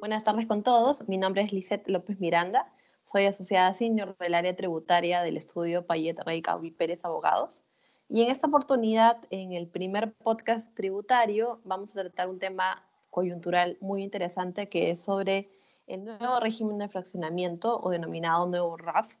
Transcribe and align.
Buenas 0.00 0.24
tardes 0.24 0.46
con 0.46 0.62
todos. 0.62 1.06
Mi 1.08 1.18
nombre 1.18 1.42
es 1.42 1.52
Lisette 1.52 1.86
López 1.86 2.18
Miranda. 2.20 2.72
Soy 3.02 3.26
asociada 3.26 3.74
senior 3.74 4.16
del 4.16 4.32
área 4.32 4.56
tributaria 4.56 5.20
del 5.20 5.36
estudio 5.36 5.84
Payet 5.84 6.20
Rey 6.24 6.40
Caudi 6.40 6.70
Pérez 6.70 7.04
Abogados. 7.04 7.64
Y 8.08 8.22
en 8.22 8.30
esta 8.30 8.46
oportunidad, 8.46 9.18
en 9.28 9.52
el 9.52 9.68
primer 9.68 10.14
podcast 10.14 10.74
tributario, 10.74 11.60
vamos 11.64 11.94
a 11.94 12.00
tratar 12.00 12.30
un 12.30 12.38
tema 12.38 12.82
coyuntural 13.10 13.76
muy 13.82 14.02
interesante 14.02 14.70
que 14.70 14.90
es 14.90 15.02
sobre 15.02 15.50
el 15.86 16.06
nuevo 16.06 16.40
régimen 16.40 16.78
de 16.78 16.88
fraccionamiento 16.88 17.78
o 17.78 17.90
denominado 17.90 18.46
nuevo 18.46 18.78
RAF. 18.78 19.16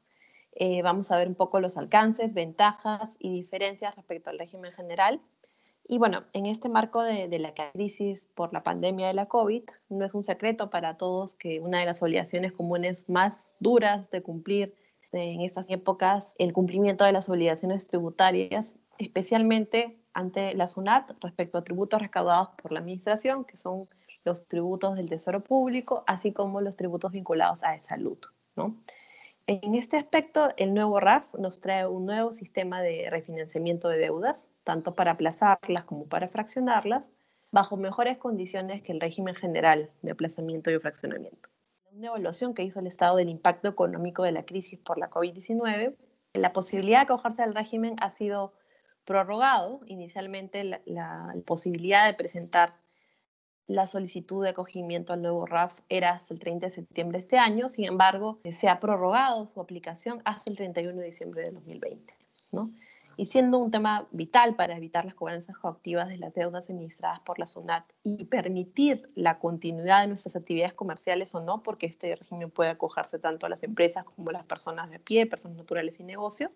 Eh, 0.52 0.80
vamos 0.80 1.10
a 1.10 1.18
ver 1.18 1.28
un 1.28 1.34
poco 1.34 1.60
los 1.60 1.76
alcances, 1.76 2.32
ventajas 2.32 3.18
y 3.18 3.34
diferencias 3.34 3.94
respecto 3.96 4.30
al 4.30 4.38
régimen 4.38 4.72
general 4.72 5.20
y 5.90 5.98
bueno, 5.98 6.22
en 6.34 6.46
este 6.46 6.68
marco 6.68 7.02
de, 7.02 7.36
la 7.40 7.52
crisis 7.52 8.28
por 8.36 8.52
la 8.52 8.62
pandemia 8.62 9.08
de 9.08 9.12
la 9.12 9.26
COVID, 9.26 9.64
no 9.88 10.04
es 10.04 10.14
un 10.14 10.22
secreto 10.22 10.70
para 10.70 10.96
todos 10.96 11.34
que 11.34 11.58
una 11.58 11.80
de 11.80 11.84
las 11.86 12.00
obligaciones 12.00 12.52
comunes 12.52 13.08
más 13.08 13.56
duras 13.58 14.08
de 14.12 14.22
cumplir 14.22 14.72
en 15.10 15.40
estas 15.40 15.68
épocas, 15.68 16.36
el 16.38 16.52
cumplimiento 16.52 17.04
de 17.04 17.10
las 17.10 17.28
obligaciones 17.28 17.88
tributarias, 17.88 18.76
especialmente 18.98 19.98
ante 20.14 20.54
la 20.54 20.68
SUNAT 20.68 21.10
respecto 21.20 21.58
a 21.58 21.64
tributos 21.64 22.00
recaudados 22.00 22.50
por 22.50 22.70
la 22.70 22.78
Administración, 22.78 23.44
que 23.44 23.56
son 23.56 23.88
los 24.24 24.46
tributos 24.46 24.94
del 24.94 25.08
Tesoro 25.08 25.42
Público, 25.42 26.04
así 26.06 26.30
como 26.30 26.60
los 26.60 26.76
tributos 26.76 27.10
vinculados 27.10 27.64
a 27.64 27.80
salud. 27.80 28.18
¿no? 28.54 28.76
En 29.46 29.74
este 29.74 29.96
aspecto, 29.96 30.50
el 30.56 30.74
nuevo 30.74 31.00
RAF 31.00 31.34
nos 31.34 31.60
trae 31.60 31.86
un 31.86 32.06
nuevo 32.06 32.32
sistema 32.32 32.82
de 32.82 33.08
refinanciamiento 33.10 33.88
de 33.88 33.98
deudas, 33.98 34.48
tanto 34.64 34.94
para 34.94 35.12
aplazarlas 35.12 35.84
como 35.84 36.06
para 36.06 36.28
fraccionarlas, 36.28 37.12
bajo 37.50 37.76
mejores 37.76 38.18
condiciones 38.18 38.82
que 38.82 38.92
el 38.92 39.00
régimen 39.00 39.34
general 39.34 39.90
de 40.02 40.12
aplazamiento 40.12 40.70
y 40.70 40.78
fraccionamiento. 40.78 41.48
Una 41.92 42.08
evaluación 42.08 42.54
que 42.54 42.62
hizo 42.62 42.78
el 42.78 42.86
Estado 42.86 43.16
del 43.16 43.28
impacto 43.28 43.68
económico 43.68 44.22
de 44.22 44.32
la 44.32 44.44
crisis 44.44 44.78
por 44.78 44.98
la 44.98 45.10
COVID-19, 45.10 45.96
la 46.34 46.52
posibilidad 46.52 46.98
de 46.98 47.04
acogerse 47.04 47.42
al 47.42 47.54
régimen 47.54 47.96
ha 48.00 48.10
sido 48.10 48.54
prorrogado. 49.04 49.80
Inicialmente 49.86 50.62
la, 50.62 50.80
la 50.84 51.34
posibilidad 51.44 52.06
de 52.06 52.14
presentar 52.14 52.74
la 53.70 53.86
solicitud 53.86 54.42
de 54.42 54.50
acogimiento 54.50 55.12
al 55.12 55.22
nuevo 55.22 55.46
RAF 55.46 55.78
era 55.88 56.10
hasta 56.10 56.34
el 56.34 56.40
30 56.40 56.66
de 56.66 56.70
septiembre 56.70 57.18
de 57.18 57.20
este 57.20 57.38
año, 57.38 57.68
sin 57.68 57.84
embargo, 57.84 58.40
se 58.50 58.68
ha 58.68 58.80
prorrogado 58.80 59.46
su 59.46 59.60
aplicación 59.60 60.20
hasta 60.24 60.50
el 60.50 60.56
31 60.56 60.98
de 60.98 61.06
diciembre 61.06 61.42
de 61.42 61.50
2020. 61.52 62.12
¿no? 62.50 62.72
Y 63.16 63.26
siendo 63.26 63.58
un 63.58 63.70
tema 63.70 64.08
vital 64.10 64.56
para 64.56 64.76
evitar 64.76 65.04
las 65.04 65.14
cobranzas 65.14 65.56
coactivas 65.56 66.08
de 66.08 66.18
las 66.18 66.34
deudas 66.34 66.68
administradas 66.68 67.20
por 67.20 67.38
la 67.38 67.46
SUNAT 67.46 67.84
y 68.02 68.24
permitir 68.24 69.08
la 69.14 69.38
continuidad 69.38 70.02
de 70.02 70.08
nuestras 70.08 70.34
actividades 70.34 70.74
comerciales 70.74 71.32
o 71.36 71.40
no, 71.40 71.62
porque 71.62 71.86
este 71.86 72.16
régimen 72.16 72.50
puede 72.50 72.70
acogerse 72.70 73.20
tanto 73.20 73.46
a 73.46 73.48
las 73.48 73.62
empresas 73.62 74.04
como 74.04 74.30
a 74.30 74.32
las 74.32 74.44
personas 74.46 74.90
de 74.90 74.98
pie, 74.98 75.26
personas 75.26 75.56
naturales 75.56 76.00
y 76.00 76.02
negocio, 76.02 76.50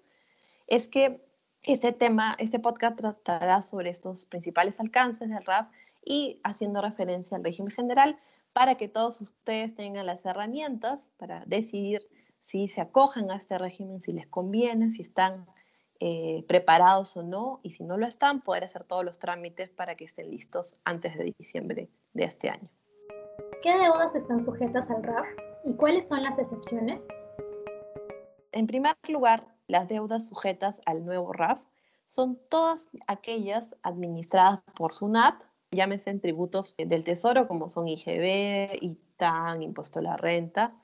es 0.67 0.89
que 0.89 1.25
este 1.63 1.93
tema, 1.93 2.35
este 2.41 2.59
podcast 2.59 2.97
tratará 2.97 3.63
sobre 3.63 3.91
estos 3.91 4.25
principales 4.25 4.81
alcances 4.81 5.29
del 5.29 5.45
RAF 5.45 5.69
y 6.05 6.41
haciendo 6.45 6.81
referencia 6.81 7.37
al 7.37 7.45
régimen 7.45 7.73
general 7.73 8.19
para 8.53 8.77
que 8.77 8.89
todos 8.89 9.21
ustedes 9.21 9.75
tengan 9.75 10.07
las 10.07 10.25
herramientas 10.25 11.11
para 11.17 11.45
decidir 11.47 12.07
si 12.41 12.69
se 12.69 12.81
acogen 12.81 13.31
a 13.31 13.37
este 13.37 13.59
régimen, 13.59 14.01
si 14.01 14.13
les 14.13 14.27
conviene, 14.27 14.91
si 14.91 15.03
están 15.03 15.47
eh, 16.01 16.45
preparados 16.47 17.17
o 17.17 17.23
no, 17.23 17.61
y 17.63 17.73
si 17.73 17.85
no 17.85 17.97
lo 17.97 18.07
están, 18.07 18.43
poder 18.43 18.65
hacer 18.65 18.85
todos 18.85 19.05
los 19.05 19.19
trámites 19.19 19.71
para 19.71 19.95
que 19.95 20.05
estén 20.05 20.31
listos 20.31 20.77
antes 20.85 21.17
de 21.17 21.35
diciembre 21.39 21.89
de 22.13 22.25
este 22.25 22.51
año. 22.51 22.69
¿Qué 23.63 23.77
deudas 23.79 24.15
están 24.15 24.43
sujetas 24.43 24.91
al 24.91 25.03
RAF 25.03 25.27
y 25.65 25.75
cuáles 25.77 26.07
son 26.07 26.23
las 26.23 26.39
excepciones? 26.39 27.09
En 28.53 28.67
primer 28.67 28.95
lugar, 29.09 29.49
las 29.67 29.89
deudas 29.89 30.29
sujetas 30.29 30.83
al 30.85 31.05
nuevo 31.05 31.33
RAF 31.33 31.65
son 32.05 32.39
todas 32.51 32.89
aquellas 33.07 33.75
administradas 33.83 34.61
por 34.77 34.93
SUNAT 34.93 35.43
llámese 35.75 36.11
en 36.11 36.21
tributos 36.21 36.75
del 36.79 37.05
Tesoro, 37.05 37.47
como 37.47 37.71
son 37.71 37.89
IGB, 37.89 38.79
ITAN, 38.81 39.63
Impuesto 39.63 39.99
a 39.99 40.03
la 40.03 40.17
Renta, 40.17 40.75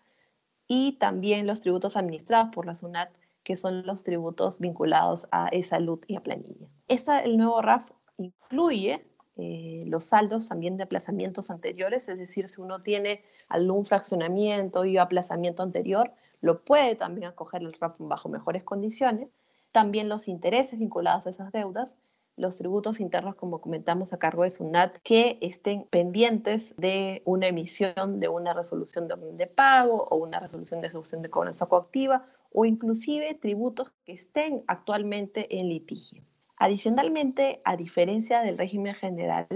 y 0.66 0.92
también 0.98 1.46
los 1.46 1.60
tributos 1.60 1.96
administrados 1.96 2.50
por 2.54 2.66
la 2.66 2.74
SUNAT, 2.74 3.10
que 3.42 3.56
son 3.56 3.86
los 3.86 4.02
tributos 4.02 4.58
vinculados 4.58 5.26
a 5.32 5.48
e-salud 5.48 6.00
y 6.06 6.16
a 6.16 6.22
planilla. 6.22 6.68
Esa, 6.88 7.20
el 7.20 7.36
nuevo 7.36 7.60
RAF 7.62 7.90
incluye 8.18 9.04
eh, 9.36 9.84
los 9.86 10.04
saldos 10.04 10.48
también 10.48 10.76
de 10.76 10.84
aplazamientos 10.84 11.50
anteriores, 11.50 12.08
es 12.08 12.18
decir, 12.18 12.48
si 12.48 12.60
uno 12.60 12.82
tiene 12.82 13.24
algún 13.48 13.86
fraccionamiento 13.86 14.84
y 14.84 14.98
aplazamiento 14.98 15.62
anterior, 15.62 16.12
lo 16.40 16.62
puede 16.62 16.94
también 16.94 17.28
acoger 17.28 17.62
el 17.62 17.72
RAF 17.72 17.96
bajo 17.98 18.28
mejores 18.28 18.62
condiciones. 18.62 19.28
También 19.72 20.08
los 20.08 20.28
intereses 20.28 20.78
vinculados 20.78 21.26
a 21.26 21.30
esas 21.30 21.52
deudas 21.52 21.96
los 22.36 22.56
tributos 22.56 23.00
internos, 23.00 23.34
como 23.34 23.60
comentamos, 23.60 24.12
a 24.12 24.18
cargo 24.18 24.44
de 24.44 24.50
SUNAT, 24.50 24.98
que 25.02 25.38
estén 25.40 25.84
pendientes 25.84 26.74
de 26.76 27.22
una 27.24 27.48
emisión 27.48 28.20
de 28.20 28.28
una 28.28 28.52
resolución 28.54 29.08
de 29.08 29.14
orden 29.14 29.36
de 29.36 29.46
pago 29.46 30.08
o 30.10 30.16
una 30.16 30.40
resolución 30.40 30.80
de 30.80 30.88
ejecución 30.88 31.22
de 31.22 31.30
cobranza 31.30 31.66
coactiva 31.66 32.26
o 32.52 32.64
inclusive 32.64 33.34
tributos 33.34 33.92
que 34.04 34.12
estén 34.12 34.64
actualmente 34.66 35.58
en 35.58 35.68
litigio. 35.68 36.24
Adicionalmente, 36.56 37.60
a 37.64 37.76
diferencia 37.76 38.42
del 38.42 38.58
régimen 38.58 38.94
general, 38.94 39.46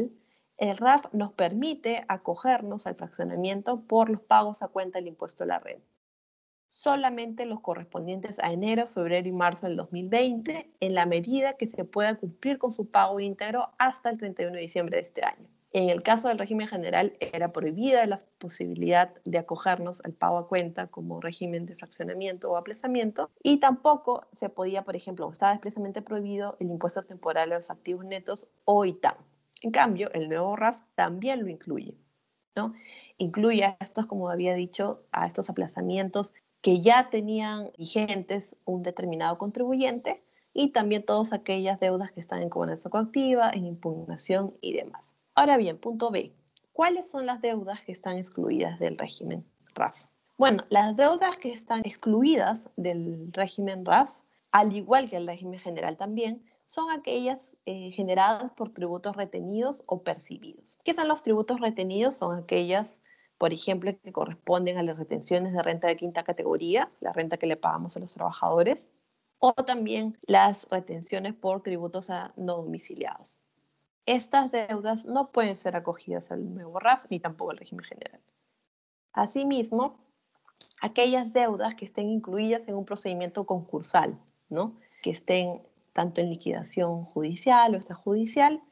el 0.57 0.77
RAF 0.77 1.13
nos 1.13 1.33
permite 1.33 2.05
acogernos 2.09 2.87
al 2.87 2.95
fraccionamiento 2.95 3.83
por 3.83 4.09
los 4.09 4.21
pagos 4.21 4.63
a 4.63 4.69
cuenta 4.69 4.99
del 4.99 5.09
impuesto 5.09 5.45
a 5.45 5.47
la 5.47 5.59
renta 5.59 5.94
solamente 6.69 7.47
los 7.47 7.61
correspondientes 7.61 8.39
a 8.41 8.53
enero, 8.53 8.89
febrero 8.89 9.29
y 9.29 9.33
marzo 9.33 9.67
del 9.67 9.77
2020, 9.77 10.71
en 10.81 10.95
la 10.95 11.07
medida 11.07 11.55
que 11.55 11.67
se 11.67 11.85
pueda 11.85 12.17
cumplir 12.17 12.59
con 12.59 12.73
su 12.73 12.91
pago 12.91 13.21
íntegro 13.21 13.71
hasta 13.79 14.11
el 14.11 14.19
31 14.19 14.53
de 14.53 14.61
diciembre 14.61 14.97
de 14.97 15.03
este 15.03 15.25
año. 15.25 15.49
En 15.75 15.91
el 15.91 16.05
caso 16.05 16.29
del 16.29 16.39
régimen 16.39 16.69
general, 16.69 17.17
era 17.19 17.53
prohibida 17.53 18.07
la 18.07 18.21
posibilidad 18.39 19.13
de 19.25 19.39
acogernos 19.39 20.01
al 20.05 20.13
pago 20.13 20.39
a 20.39 20.47
cuenta 20.47 20.87
como 20.87 21.21
régimen 21.21 21.67
de 21.67 21.75
fraccionamiento 21.75 22.49
o 22.49 22.57
aplazamiento 22.57 23.31
y 23.43 23.59
tampoco 23.59 24.29
se 24.35 24.49
podía, 24.49 24.85
por 24.85 24.95
ejemplo, 24.95 25.29
estaba 25.29 25.53
expresamente 25.53 26.01
prohibido 26.01 26.57
el 26.61 26.71
impuesto 26.71 27.03
temporal 27.03 27.51
a 27.51 27.57
los 27.57 27.71
activos 27.71 28.05
netos 28.05 28.47
o 28.65 28.85
ITAM. 28.85 29.17
En 29.63 29.73
cambio, 29.73 30.13
el 30.13 30.29
nuevo 30.29 30.55
RAF 30.55 30.81
también 30.95 31.41
lo 31.41 31.49
incluye. 31.49 31.97
¿no? 32.55 32.73
Incluye 33.19 33.65
a 33.65 33.77
estos, 33.81 34.07
como 34.07 34.31
había 34.31 34.55
dicho, 34.55 35.03
a 35.11 35.27
estos 35.27 35.51
aplazamientos 35.51 36.35
que 36.65 36.81
ya 36.81 37.11
tenían 37.11 37.73
vigentes 37.77 38.57
un 38.65 38.83
determinado 38.83 39.37
contribuyente 39.37 40.25
y 40.55 40.71
también 40.71 41.05
todas 41.05 41.35
aquellas 41.35 41.79
deudas 41.79 42.11
que 42.11 42.21
están 42.21 42.41
en 42.41 42.49
cobranza 42.49 42.89
coactiva, 42.89 43.51
en 43.53 43.67
impugnación 43.67 44.55
y 44.63 44.73
demás. 44.73 45.15
Ahora 45.35 45.59
bien, 45.59 45.77
punto 45.77 46.11
B. 46.11 46.33
¿Cuáles 46.73 47.11
son 47.11 47.27
las 47.27 47.43
deudas 47.43 47.85
que 47.85 47.93
están 47.93 48.17
excluidas 48.17 48.79
del 48.79 48.97
régimen 48.97 49.45
RAF? 49.75 50.07
Bueno, 50.39 50.65
las 50.71 50.97
deudas 50.97 51.37
que 51.37 51.53
están 51.53 51.83
excluidas 51.85 52.71
del 52.77 53.29
régimen 53.35 53.85
RAF, 53.85 54.21
al 54.51 54.73
igual 54.73 55.11
que 55.11 55.17
el 55.17 55.27
régimen 55.27 55.61
general 55.61 55.99
también, 55.99 56.47
son 56.65 56.91
aquellas 56.91 57.59
eh, 57.67 57.91
generadas 57.93 58.53
por 58.53 58.71
tributos 58.71 59.17
retenidos 59.17 59.83
o 59.85 60.03
percibidos. 60.03 60.79
¿Qué 60.83 60.95
son 60.95 61.09
los 61.09 61.23
tributos 61.23 61.61
retenidos? 61.61 62.17
Son 62.17 62.35
aquellas 62.35 63.03
por 63.45 63.53
ejemplo, 63.53 63.95
que 64.03 64.11
corresponden 64.11 64.79
a 64.79 64.83
las 64.83 64.99
retenciones 64.99 65.53
de 65.53 65.63
renta 65.63 65.87
de 65.87 65.97
quinta 65.97 66.23
categoría, 66.23 66.91
la 67.01 67.13
renta 67.13 67.37
que 67.37 67.47
le 67.47 67.59
pagamos 67.59 67.95
a 67.95 68.01
los 68.01 68.15
trabajadores, 68.15 68.89
o 69.39 69.53
también 69.53 70.17
las 70.27 70.67
retenciones 70.71 71.35
por 71.35 71.63
tributos 71.63 72.09
a 72.09 72.33
no 72.37 72.57
domiciliados. 72.57 73.39
Estas 74.07 74.51
deudas 74.51 75.05
no 75.05 75.31
pueden 75.31 75.59
ser 75.59 75.77
acogidas 75.77 76.33
al 76.33 76.55
nuevo 76.55 76.79
RAF 76.79 77.05
ni 77.11 77.21
tampoco 77.21 77.51
al 77.51 77.59
régimen 77.59 77.85
general. 77.85 78.19
Asimismo, 79.13 79.99
aquellas 80.81 81.35
deudas 81.35 81.75
que 81.75 81.85
estén 81.85 82.09
incluidas 82.09 82.67
en 82.67 82.77
un 82.77 82.87
procedimiento 82.87 83.45
concursal, 83.45 84.19
¿no? 84.49 84.75
que 85.03 85.11
estén 85.11 85.61
tanto 85.93 86.23
en 86.23 86.31
liquidación 86.31 87.05
judicial 87.05 87.75
o 87.75 87.77
extrajudicial, 87.77 88.63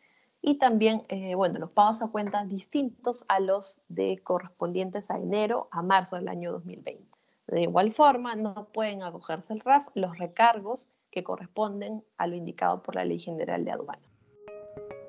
y 0.42 0.56
también, 0.56 1.04
eh, 1.08 1.36
bueno, 1.36 1.60
los 1.60 1.72
pagos 1.72 2.02
a 2.02 2.08
cuentas 2.08 2.48
distintos 2.48 3.24
a 3.28 3.38
los 3.38 3.80
de 3.88 4.18
correspondientes 4.24 5.08
a 5.10 5.16
enero 5.16 5.68
a 5.70 5.82
marzo 5.82 6.16
del 6.16 6.26
año 6.26 6.50
2020. 6.50 7.06
De 7.46 7.62
igual 7.62 7.92
forma, 7.92 8.34
no 8.34 8.66
pueden 8.72 9.04
acogerse 9.04 9.52
al 9.52 9.60
RAF 9.60 9.86
los 9.94 10.18
recargos 10.18 10.88
que 11.12 11.22
corresponden 11.22 12.04
a 12.16 12.26
lo 12.26 12.34
indicado 12.34 12.82
por 12.82 12.96
la 12.96 13.04
Ley 13.04 13.20
General 13.20 13.64
de 13.64 13.70
Aduana. 13.70 14.02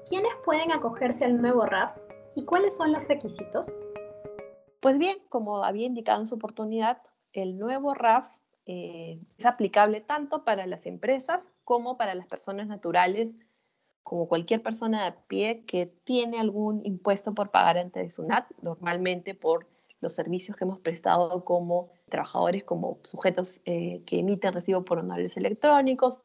¿Quiénes 0.08 0.34
pueden 0.46 0.72
acogerse 0.72 1.26
al 1.26 1.42
nuevo 1.42 1.66
RAF 1.66 1.98
y 2.36 2.46
cuáles 2.46 2.76
son 2.78 2.92
los 2.92 3.08
requisitos? 3.08 3.76
Pues 4.82 5.00
bien, 5.00 5.18
como 5.30 5.64
había 5.64 5.88
indicado 5.88 6.22
en 6.22 6.28
su 6.28 6.36
oportunidad, 6.36 7.02
el 7.32 7.58
nuevo 7.58 7.96
RAF 7.96 8.30
eh, 8.66 9.20
es 9.38 9.46
aplicable 9.46 10.02
tanto 10.02 10.44
para 10.44 10.68
las 10.68 10.86
empresas 10.86 11.52
como 11.64 11.98
para 11.98 12.14
las 12.14 12.28
personas 12.28 12.68
naturales 12.68 13.34
como 14.04 14.28
cualquier 14.28 14.62
persona 14.62 15.06
de 15.06 15.14
pie 15.28 15.64
que 15.66 15.88
tiene 16.04 16.40
algún 16.40 16.86
impuesto 16.86 17.34
por 17.34 17.50
pagar 17.50 17.78
ante 17.78 18.10
SUNAT, 18.10 18.50
normalmente 18.62 19.34
por 19.34 19.68
los 20.02 20.14
servicios 20.14 20.58
que 20.58 20.66
hemos 20.66 20.80
prestado 20.80 21.44
como 21.46 21.90
trabajadores, 22.10 22.64
como 22.64 23.00
sujetos 23.04 23.62
eh, 23.66 24.04
que 24.06 24.20
emiten 24.20 24.54
recibo 24.54 24.84
por 24.84 25.00
honorarios 25.00 25.38
electrónicos 25.38 26.20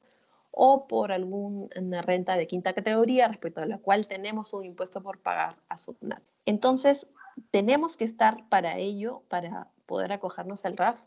o 0.51 0.89
por 0.89 1.13
alguna 1.13 2.03
renta 2.03 2.37
de 2.37 2.47
quinta 2.49 2.73
categoría 2.73 3.29
respecto 3.29 3.61
a 3.61 3.67
la 3.67 3.79
cual 3.79 4.09
tenemos 4.09 4.53
un 4.53 4.65
impuesto 4.65 5.01
por 5.01 5.21
pagar 5.21 5.57
a 5.69 5.79
SUNAT. 5.79 6.23
Entonces, 6.47 7.07
tenemos 7.51 7.97
que 7.97 8.05
estar 8.05 8.49
para 8.49 8.77
ello, 8.79 9.23
para 9.29 9.69
poder 9.87 10.13
acogernos 10.13 10.65
al 10.65 10.77
RAF, 10.77 11.07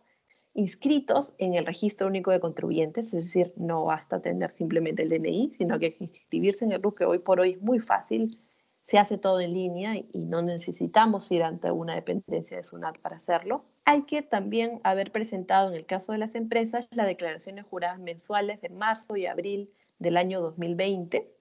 inscritos 0.54 1.34
en 1.38 1.54
el 1.54 1.66
Registro 1.66 2.08
Único 2.08 2.32
de 2.32 2.40
Contribuyentes, 2.40 3.14
es 3.14 3.24
decir, 3.24 3.54
no 3.56 3.86
basta 3.86 4.22
tener 4.22 4.52
simplemente 4.52 5.04
el 5.04 5.10
DNI, 5.10 5.54
sino 5.58 5.80
que 5.80 5.96
inscribirse 6.00 6.66
en 6.66 6.74
el 6.74 6.82
RUC, 6.82 6.98
que 7.00 7.06
hoy 7.06 7.20
por 7.20 7.40
hoy 7.40 7.52
es 7.52 7.62
muy 7.62 7.80
fácil, 7.80 8.40
se 8.84 8.98
hace 8.98 9.18
todo 9.18 9.40
en 9.40 9.54
línea 9.54 9.96
y 9.96 10.26
no 10.26 10.42
necesitamos 10.42 11.32
ir 11.32 11.44
ante 11.44 11.72
una 11.72 11.96
dependencia 11.96 12.58
de 12.58 12.64
SUNAT 12.64 12.98
para 13.00 13.18
hacerlo. 13.18 13.66
Hay 13.86 14.04
que 14.04 14.22
también 14.22 14.82
haber 14.84 15.12
presentado, 15.12 15.70
en 15.70 15.76
el 15.76 15.86
caso 15.86 16.12
de 16.12 16.18
las 16.18 16.36
empresas, 16.36 16.88
las 16.92 17.06
declaraciones 17.06 17.66
juradas 17.66 18.00
mensuales 18.00 18.60
de 18.62 18.70
marzo 18.70 19.16
y 19.16 19.28
abril 19.28 19.72
del 20.00 20.18
año 20.18 20.42
2020. 20.42 21.32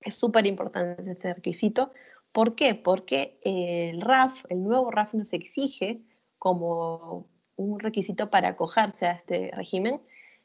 Es 0.00 0.14
súper 0.14 0.46
importante 0.46 1.10
este 1.10 1.34
requisito. 1.34 1.92
¿Por 2.32 2.54
qué? 2.54 2.74
Porque 2.74 3.38
el 3.42 4.00
RAF, 4.00 4.44
el 4.48 4.62
nuevo 4.62 4.90
RAF 4.90 5.14
nos 5.14 5.32
exige 5.32 6.02
como 6.38 7.28
un 7.58 7.78
requisito 7.78 8.30
para 8.30 8.48
acogerse 8.48 9.06
a 9.06 9.12
este 9.12 9.50
régimen, 9.52 10.00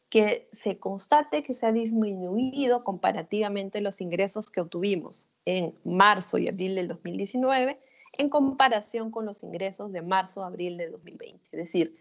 que 0.09 0.49
se 0.51 0.77
constate 0.77 1.41
que 1.41 1.53
se 1.53 1.65
ha 1.65 1.71
disminuido 1.71 2.83
comparativamente 2.83 3.81
los 3.81 4.01
ingresos 4.01 4.49
que 4.49 4.61
obtuvimos 4.61 5.25
en 5.45 5.73
marzo 5.83 6.37
y 6.37 6.47
abril 6.47 6.75
del 6.75 6.87
2019 6.87 7.79
en 8.13 8.29
comparación 8.29 9.09
con 9.09 9.25
los 9.25 9.43
ingresos 9.43 9.91
de 9.91 10.01
marzo 10.01 10.43
abril 10.43 10.77
del 10.77 10.91
2020. 10.91 11.39
Es 11.51 11.57
decir, 11.57 11.93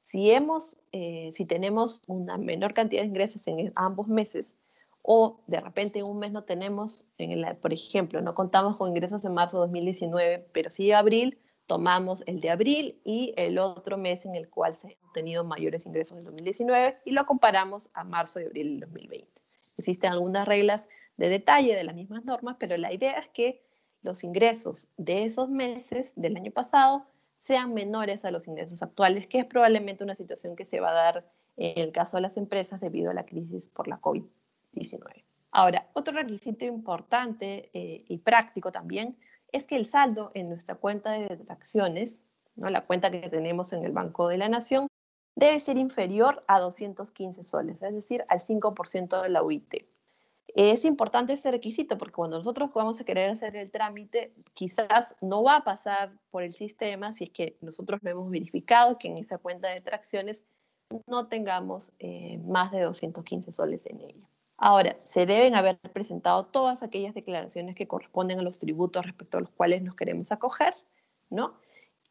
si, 0.00 0.30
hemos, 0.30 0.76
eh, 0.92 1.30
si 1.32 1.44
tenemos 1.44 2.02
una 2.06 2.38
menor 2.38 2.72
cantidad 2.72 3.02
de 3.02 3.08
ingresos 3.08 3.46
en 3.48 3.72
ambos 3.74 4.06
meses 4.06 4.54
o 5.02 5.40
de 5.46 5.60
repente 5.60 5.98
en 5.98 6.08
un 6.08 6.18
mes 6.18 6.32
no 6.32 6.44
tenemos, 6.44 7.04
en 7.18 7.56
por 7.56 7.72
ejemplo, 7.72 8.20
no 8.20 8.34
contamos 8.34 8.76
con 8.78 8.90
ingresos 8.90 9.24
en 9.24 9.34
marzo 9.34 9.58
de 9.58 9.66
2019, 9.66 10.46
pero 10.52 10.70
sí 10.70 10.92
abril, 10.92 11.38
tomamos 11.66 12.22
el 12.26 12.40
de 12.40 12.50
abril 12.50 13.00
y 13.04 13.34
el 13.36 13.58
otro 13.58 13.98
mes 13.98 14.24
en 14.24 14.34
el 14.34 14.48
cual 14.48 14.76
se 14.76 14.88
han 14.88 14.94
obtenido 15.08 15.44
mayores 15.44 15.84
ingresos 15.84 16.18
en 16.18 16.24
2019 16.24 16.98
y 17.04 17.10
lo 17.10 17.26
comparamos 17.26 17.90
a 17.92 18.04
marzo 18.04 18.40
y 18.40 18.44
abril 18.44 18.80
del 18.80 18.80
2020. 18.80 19.42
Existen 19.76 20.12
algunas 20.12 20.46
reglas 20.46 20.88
de 21.16 21.28
detalle 21.28 21.74
de 21.74 21.84
las 21.84 21.94
mismas 21.94 22.24
normas, 22.24 22.56
pero 22.58 22.76
la 22.76 22.92
idea 22.92 23.12
es 23.12 23.28
que 23.28 23.62
los 24.02 24.22
ingresos 24.22 24.88
de 24.96 25.24
esos 25.24 25.48
meses 25.48 26.12
del 26.16 26.36
año 26.36 26.52
pasado 26.52 27.06
sean 27.36 27.74
menores 27.74 28.24
a 28.24 28.30
los 28.30 28.48
ingresos 28.48 28.82
actuales, 28.82 29.26
que 29.26 29.40
es 29.40 29.44
probablemente 29.44 30.04
una 30.04 30.14
situación 30.14 30.56
que 30.56 30.64
se 30.64 30.80
va 30.80 30.90
a 30.90 30.94
dar 30.94 31.30
en 31.56 31.82
el 31.82 31.92
caso 31.92 32.16
de 32.16 32.22
las 32.22 32.36
empresas 32.36 32.80
debido 32.80 33.10
a 33.10 33.14
la 33.14 33.26
crisis 33.26 33.68
por 33.68 33.88
la 33.88 34.00
COVID-19. 34.00 35.24
Ahora, 35.50 35.88
otro 35.94 36.14
requisito 36.14 36.64
importante 36.64 37.70
eh, 37.72 38.04
y 38.08 38.18
práctico 38.18 38.70
también 38.70 39.16
es 39.52 39.66
que 39.66 39.76
el 39.76 39.86
saldo 39.86 40.30
en 40.34 40.46
nuestra 40.46 40.74
cuenta 40.74 41.12
de 41.12 41.28
detracciones, 41.28 42.22
¿no? 42.54 42.68
la 42.70 42.86
cuenta 42.86 43.10
que 43.10 43.28
tenemos 43.28 43.72
en 43.72 43.84
el 43.84 43.92
Banco 43.92 44.28
de 44.28 44.38
la 44.38 44.48
Nación, 44.48 44.88
debe 45.34 45.60
ser 45.60 45.76
inferior 45.76 46.44
a 46.48 46.60
215 46.60 47.44
soles, 47.44 47.82
es 47.82 47.94
decir, 47.94 48.24
al 48.28 48.40
5% 48.40 49.22
de 49.22 49.28
la 49.28 49.42
UIT. 49.42 49.86
Es 50.54 50.86
importante 50.86 51.34
ese 51.34 51.50
requisito 51.50 51.98
porque 51.98 52.14
cuando 52.14 52.38
nosotros 52.38 52.70
vamos 52.72 52.98
a 52.98 53.04
querer 53.04 53.28
hacer 53.28 53.56
el 53.56 53.70
trámite, 53.70 54.32
quizás 54.54 55.14
no 55.20 55.42
va 55.42 55.56
a 55.56 55.64
pasar 55.64 56.12
por 56.30 56.42
el 56.42 56.54
sistema 56.54 57.12
si 57.12 57.24
es 57.24 57.30
que 57.30 57.58
nosotros 57.60 58.02
no 58.02 58.10
hemos 58.10 58.30
verificado 58.30 58.98
que 58.98 59.08
en 59.08 59.18
esa 59.18 59.36
cuenta 59.36 59.68
de 59.68 59.74
detracciones 59.74 60.44
no 61.06 61.28
tengamos 61.28 61.92
eh, 61.98 62.38
más 62.38 62.72
de 62.72 62.80
215 62.80 63.52
soles 63.52 63.84
en 63.86 64.00
ella. 64.00 64.26
Ahora, 64.58 64.96
se 65.02 65.26
deben 65.26 65.54
haber 65.54 65.78
presentado 65.78 66.46
todas 66.46 66.82
aquellas 66.82 67.14
declaraciones 67.14 67.74
que 67.74 67.86
corresponden 67.86 68.38
a 68.38 68.42
los 68.42 68.58
tributos 68.58 69.04
respecto 69.04 69.38
a 69.38 69.40
los 69.40 69.50
cuales 69.50 69.82
nos 69.82 69.94
queremos 69.94 70.32
acoger, 70.32 70.74
¿no? 71.28 71.58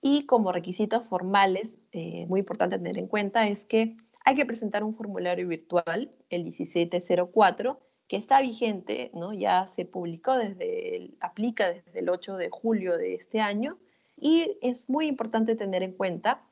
Y 0.01 0.25
como 0.27 0.51
requisitos 0.51 1.07
formales, 1.07 1.79
eh, 1.91 2.25
muy 2.27 2.41
importante 2.41 2.77
tener 2.77 2.99
en 2.99 3.07
cuenta 3.07 3.47
es 3.47 3.65
que 3.65 3.97
hay 4.23 4.35
que 4.35 4.45
presentar 4.45 4.83
un 4.83 4.95
formulario 4.95 5.47
virtual, 5.47 6.11
el 6.29 6.43
1704, 6.43 7.79
que 8.07 8.17
está 8.17 8.41
vigente, 8.41 9.09
¿no? 9.13 9.33
Ya 9.33 9.65
se 9.65 9.85
publicó 9.85 10.37
desde, 10.37 11.11
aplica 11.19 11.69
desde 11.69 11.99
el 11.99 12.09
8 12.09 12.37
de 12.37 12.49
julio 12.49 12.97
de 12.97 13.15
este 13.15 13.39
año 13.39 13.79
y 14.15 14.57
es 14.61 14.89
muy 14.89 15.07
importante 15.07 15.55
tener 15.55 15.83
en 15.83 15.93
cuenta 15.93 16.43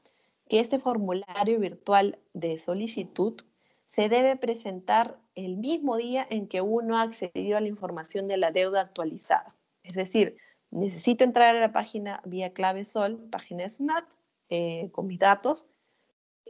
que 0.50 0.60
este 0.60 0.80
formulario 0.80 1.60
virtual 1.60 2.19
de 2.34 2.57
solicitud 2.57 3.40
se 3.86 4.10
debe 4.10 4.36
presentar 4.36 5.19
el 5.35 5.57
mismo 5.57 5.97
día 5.97 6.25
en 6.30 6.47
que 6.47 6.62
uno 6.62 6.97
ha 6.97 7.01
accedido 7.01 7.57
a 7.57 7.62
la 7.62 7.68
información 7.68 8.27
de 8.27 8.38
la 8.38 8.51
deuda 8.51 8.81
actualizada. 8.81 9.56
Es 9.83 9.94
decir, 9.94 10.38
necesito 10.71 11.24
entrar 11.24 11.56
a 11.56 11.59
la 11.59 11.71
página 11.71 12.21
vía 12.25 12.53
clave 12.53 12.85
sol, 12.85 13.27
página 13.31 13.63
de 13.63 13.69
SUNAT, 13.69 14.06
eh, 14.50 14.89
con 14.91 15.07
mis 15.07 15.19
datos, 15.19 15.68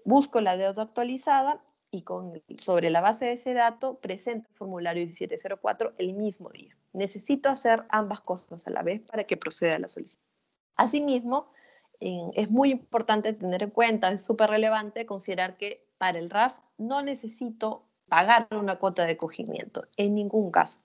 busco 0.05 0.41
la 0.41 0.57
deuda 0.57 0.83
actualizada 0.83 1.63
y 1.91 2.01
con, 2.01 2.41
sobre 2.57 2.89
la 2.89 3.01
base 3.01 3.25
de 3.25 3.33
ese 3.33 3.53
dato 3.53 3.99
presento 3.99 4.49
el 4.49 4.55
formulario 4.55 5.05
1704 5.05 5.93
el 5.97 6.13
mismo 6.13 6.49
día. 6.49 6.75
Necesito 6.91 7.49
hacer 7.49 7.85
ambas 7.89 8.21
cosas 8.21 8.67
a 8.67 8.71
la 8.71 8.81
vez 8.81 9.01
para 9.01 9.25
que 9.25 9.37
proceda 9.37 9.79
la 9.79 9.87
solicitud. 9.87 10.23
Asimismo, 10.75 11.51
es 11.99 12.51
muy 12.51 12.71
importante 12.71 13.31
tener 13.33 13.63
en 13.63 13.69
cuenta, 13.69 14.11
es 14.11 14.23
súper 14.23 14.49
relevante 14.49 15.05
considerar 15.05 15.55
que 15.57 15.85
para 15.97 16.19
el 16.19 16.29
RAF 16.29 16.59
no 16.77 17.01
necesito 17.01 17.85
pagar 18.07 18.47
una 18.51 18.77
cuota 18.77 19.05
de 19.05 19.13
acogimiento, 19.13 19.85
en 19.97 20.15
ningún 20.15 20.51
caso. 20.51 20.79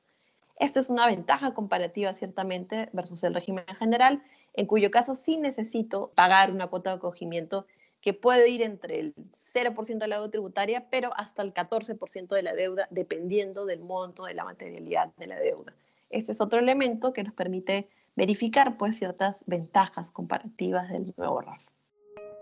Esta 0.59 0.81
es 0.81 0.91
una 0.91 1.07
ventaja 1.07 1.55
comparativa 1.55 2.13
ciertamente 2.13 2.89
versus 2.93 3.23
el 3.25 3.35
régimen 3.35 3.65
general, 3.79 4.23
en 4.55 4.67
cuyo 4.67 4.91
caso 4.91 5.15
sí 5.15 5.39
necesito 5.39 6.11
pagar 6.15 6.51
una 6.51 6.67
cuota 6.67 6.91
de 6.91 6.97
acogimiento 6.97 7.67
que 8.01 8.15
puede 8.15 8.49
ir 8.49 8.63
entre 8.63 9.01
el 9.01 9.15
0% 9.15 9.99
de 9.99 10.09
la 10.09 10.17
deuda 10.17 10.31
tributaria, 10.31 10.89
pero 10.91 11.13
hasta 11.17 11.43
el 11.43 11.53
14% 11.53 12.29
de 12.29 12.43
la 12.43 12.55
deuda, 12.55 12.89
dependiendo 12.91 13.67
del 13.67 13.81
monto 13.81 14.25
de 14.25 14.35
la 14.35 14.45
materialidad 14.45 15.13
de 15.17 15.27
la 15.27 15.39
deuda. 15.39 15.75
Este 16.11 16.33
es 16.33 16.41
otro 16.41 16.59
elemento 16.59 17.13
que 17.13 17.25
nos 17.25 17.35
permite 17.35 17.89
verificar 18.17 18.77
pues, 18.77 18.97
ciertas 18.97 19.45
ventajas 19.47 20.11
comparativas 20.11 20.89
del 20.91 21.13
nuevo 21.17 21.41
RAF. 21.41 21.63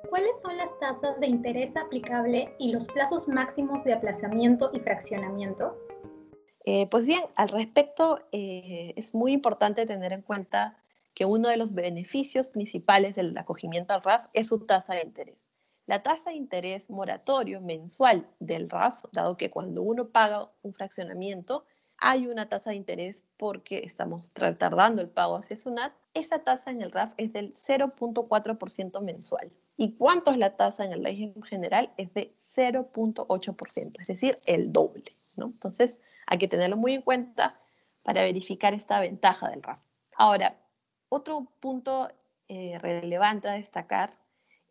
¿Cuáles 0.08 0.40
son 0.40 0.56
las 0.56 0.78
tasas 0.78 1.18
de 1.20 1.26
interés 1.26 1.76
aplicable 1.76 2.54
y 2.58 2.72
los 2.72 2.86
plazos 2.86 3.28
máximos 3.28 3.84
de 3.84 3.94
aplazamiento 3.94 4.70
y 4.72 4.80
fraccionamiento? 4.80 5.76
Eh, 6.64 6.86
pues 6.90 7.06
bien, 7.06 7.22
al 7.34 7.48
respecto, 7.48 8.20
eh, 8.32 8.92
es 8.96 9.14
muy 9.14 9.32
importante 9.32 9.86
tener 9.86 10.12
en 10.12 10.22
cuenta 10.22 10.76
que 11.14 11.24
uno 11.24 11.48
de 11.48 11.56
los 11.56 11.72
beneficios 11.72 12.50
principales 12.50 13.14
del 13.14 13.36
acogimiento 13.38 13.94
al 13.94 14.02
RAF 14.02 14.26
es 14.32 14.48
su 14.48 14.66
tasa 14.66 14.94
de 14.94 15.02
interés. 15.02 15.48
La 15.86 16.02
tasa 16.02 16.30
de 16.30 16.36
interés 16.36 16.90
moratorio 16.90 17.60
mensual 17.60 18.28
del 18.40 18.68
RAF, 18.68 19.04
dado 19.12 19.36
que 19.36 19.50
cuando 19.50 19.82
uno 19.82 20.08
paga 20.08 20.50
un 20.62 20.74
fraccionamiento, 20.74 21.64
hay 21.98 22.26
una 22.26 22.48
tasa 22.48 22.70
de 22.70 22.76
interés 22.76 23.24
porque 23.36 23.78
estamos 23.84 24.24
retardando 24.34 25.02
el 25.02 25.08
pago 25.08 25.36
hacia 25.36 25.56
SUNAT, 25.56 25.92
esa 26.14 26.40
tasa 26.40 26.70
en 26.70 26.82
el 26.82 26.92
RAF 26.92 27.14
es 27.16 27.32
del 27.32 27.52
0.4% 27.54 29.00
mensual. 29.02 29.50
¿Y 29.76 29.92
cuánto 29.92 30.30
es 30.30 30.38
la 30.38 30.56
tasa 30.56 30.84
en 30.84 30.92
el 30.92 31.04
régimen 31.04 31.42
general? 31.42 31.92
Es 31.96 32.12
de 32.14 32.34
0.8%, 32.38 34.00
es 34.00 34.06
decir, 34.06 34.38
el 34.46 34.72
doble. 34.72 35.16
¿no? 35.36 35.46
Entonces, 35.46 35.98
hay 36.26 36.38
que 36.38 36.48
tenerlo 36.48 36.76
muy 36.76 36.94
en 36.94 37.02
cuenta 37.02 37.58
para 38.02 38.22
verificar 38.22 38.72
esta 38.72 39.00
ventaja 39.00 39.50
del 39.50 39.62
RAF. 39.62 39.82
Ahora, 40.16 40.56
otro 41.08 41.46
punto 41.60 42.08
eh, 42.48 42.78
relevante 42.78 43.48
a 43.48 43.52
destacar 43.52 44.18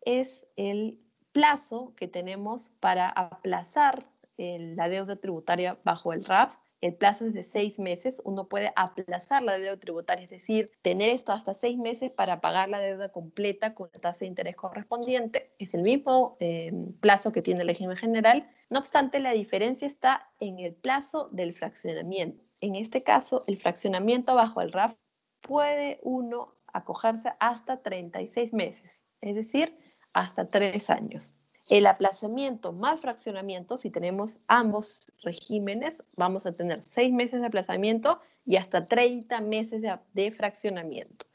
es 0.00 0.46
el 0.56 0.98
plazo 1.32 1.92
que 1.96 2.08
tenemos 2.08 2.70
para 2.80 3.08
aplazar 3.08 4.06
la 4.38 4.88
deuda 4.90 5.16
tributaria 5.16 5.78
bajo 5.82 6.12
el 6.12 6.22
RAF 6.24 6.56
el 6.86 6.94
plazo 6.94 7.26
es 7.26 7.34
de 7.34 7.42
seis 7.42 7.78
meses, 7.78 8.22
uno 8.24 8.48
puede 8.48 8.72
aplazar 8.76 9.42
la 9.42 9.58
deuda 9.58 9.76
tributaria, 9.76 10.24
es 10.24 10.30
decir, 10.30 10.70
tener 10.82 11.08
esto 11.08 11.32
hasta 11.32 11.52
seis 11.52 11.78
meses 11.78 12.12
para 12.12 12.40
pagar 12.40 12.68
la 12.68 12.78
deuda 12.78 13.08
completa 13.10 13.74
con 13.74 13.90
la 13.92 14.00
tasa 14.00 14.20
de 14.20 14.26
interés 14.28 14.54
correspondiente. 14.54 15.52
Es 15.58 15.74
el 15.74 15.82
mismo 15.82 16.36
eh, 16.38 16.72
plazo 17.00 17.32
que 17.32 17.42
tiene 17.42 17.62
el 17.62 17.68
régimen 17.68 17.96
general. 17.96 18.48
No 18.70 18.78
obstante, 18.78 19.18
la 19.18 19.32
diferencia 19.32 19.86
está 19.86 20.30
en 20.38 20.60
el 20.60 20.74
plazo 20.74 21.26
del 21.32 21.54
fraccionamiento. 21.54 22.44
En 22.60 22.76
este 22.76 23.02
caso, 23.02 23.42
el 23.48 23.58
fraccionamiento 23.58 24.34
bajo 24.34 24.60
el 24.60 24.70
RAF 24.70 24.94
puede 25.40 25.98
uno 26.02 26.54
acogerse 26.72 27.32
hasta 27.40 27.82
36 27.82 28.52
meses, 28.52 29.04
es 29.20 29.34
decir, 29.34 29.76
hasta 30.12 30.48
tres 30.50 30.88
años. 30.88 31.34
El 31.68 31.86
aplazamiento 31.86 32.72
más 32.72 33.00
fraccionamiento, 33.00 33.76
si 33.76 33.90
tenemos 33.90 34.40
ambos 34.46 35.12
regímenes, 35.22 36.04
vamos 36.14 36.46
a 36.46 36.52
tener 36.52 36.82
seis 36.82 37.12
meses 37.12 37.40
de 37.40 37.46
aplazamiento 37.46 38.20
y 38.44 38.56
hasta 38.56 38.82
30 38.82 39.40
meses 39.40 39.82
de, 40.12 40.30
fraccionamiento. 40.30 41.26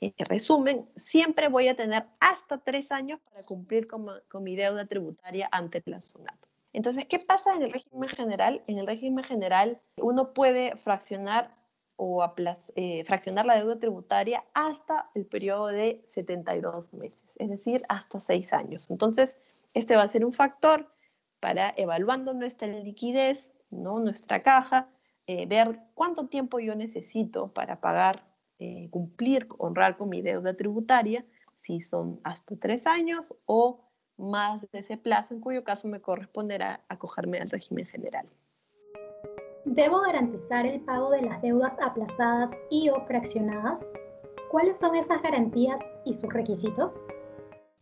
en 0.00 0.12
resumen, 0.26 0.88
siempre 0.96 1.48
voy 1.48 1.68
a 1.68 1.76
tener 1.76 2.04
hasta 2.20 2.56
tres 2.56 2.90
años 2.90 3.20
para 3.20 3.42
cumplir 3.42 3.86
con, 3.86 4.06
mi 4.42 4.56
deuda 4.56 4.86
tributaria 4.86 5.48
ante 5.52 5.82
la 5.84 6.00
SUNAT. 6.00 6.46
Entonces, 6.72 7.04
¿qué 7.04 7.18
pasa 7.18 7.54
en 7.54 7.62
el 7.62 7.70
régimen 7.70 8.08
general? 8.08 8.62
En 8.66 8.78
el 8.78 8.86
régimen 8.86 9.24
general, 9.24 9.78
uno 9.98 10.32
puede 10.32 10.76
fraccionar 10.76 11.54
o 11.96 12.24
eh, 12.76 13.04
fraccionar 13.04 13.44
la 13.44 13.56
deuda 13.56 13.78
tributaria 13.78 14.44
hasta 14.54 15.10
el 15.14 15.26
periodo 15.26 15.66
de 15.68 16.04
72 16.08 16.92
meses, 16.94 17.36
es 17.38 17.48
decir, 17.50 17.82
hasta 17.88 18.20
seis 18.20 18.52
años. 18.52 18.90
Entonces, 18.90 19.38
este 19.76 19.94
va 19.94 20.04
a 20.04 20.08
ser 20.08 20.24
un 20.24 20.32
factor 20.32 20.90
para 21.38 21.74
evaluando 21.76 22.32
nuestra 22.32 22.66
liquidez, 22.66 23.52
¿no? 23.70 23.92
nuestra 23.92 24.42
caja, 24.42 24.88
eh, 25.26 25.44
ver 25.44 25.80
cuánto 25.94 26.28
tiempo 26.28 26.58
yo 26.60 26.74
necesito 26.74 27.52
para 27.52 27.78
pagar, 27.78 28.24
eh, 28.58 28.88
cumplir, 28.90 29.46
honrar 29.58 29.98
con 29.98 30.08
mi 30.08 30.22
deuda 30.22 30.56
tributaria, 30.56 31.26
si 31.56 31.82
son 31.82 32.20
hasta 32.24 32.56
tres 32.56 32.86
años 32.86 33.22
o 33.44 33.84
más 34.16 34.62
de 34.62 34.78
ese 34.78 34.96
plazo, 34.96 35.34
en 35.34 35.40
cuyo 35.42 35.62
caso 35.62 35.88
me 35.88 36.00
corresponderá 36.00 36.82
acogerme 36.88 37.38
al 37.38 37.50
régimen 37.50 37.84
general. 37.84 38.26
¿Debo 39.66 40.00
garantizar 40.00 40.64
el 40.64 40.80
pago 40.80 41.10
de 41.10 41.20
las 41.20 41.42
deudas 41.42 41.76
aplazadas 41.82 42.50
y 42.70 42.88
o 42.88 43.04
fraccionadas? 43.04 43.84
¿Cuáles 44.50 44.78
son 44.78 44.96
esas 44.96 45.20
garantías 45.20 45.78
y 46.06 46.14
sus 46.14 46.32
requisitos? 46.32 46.98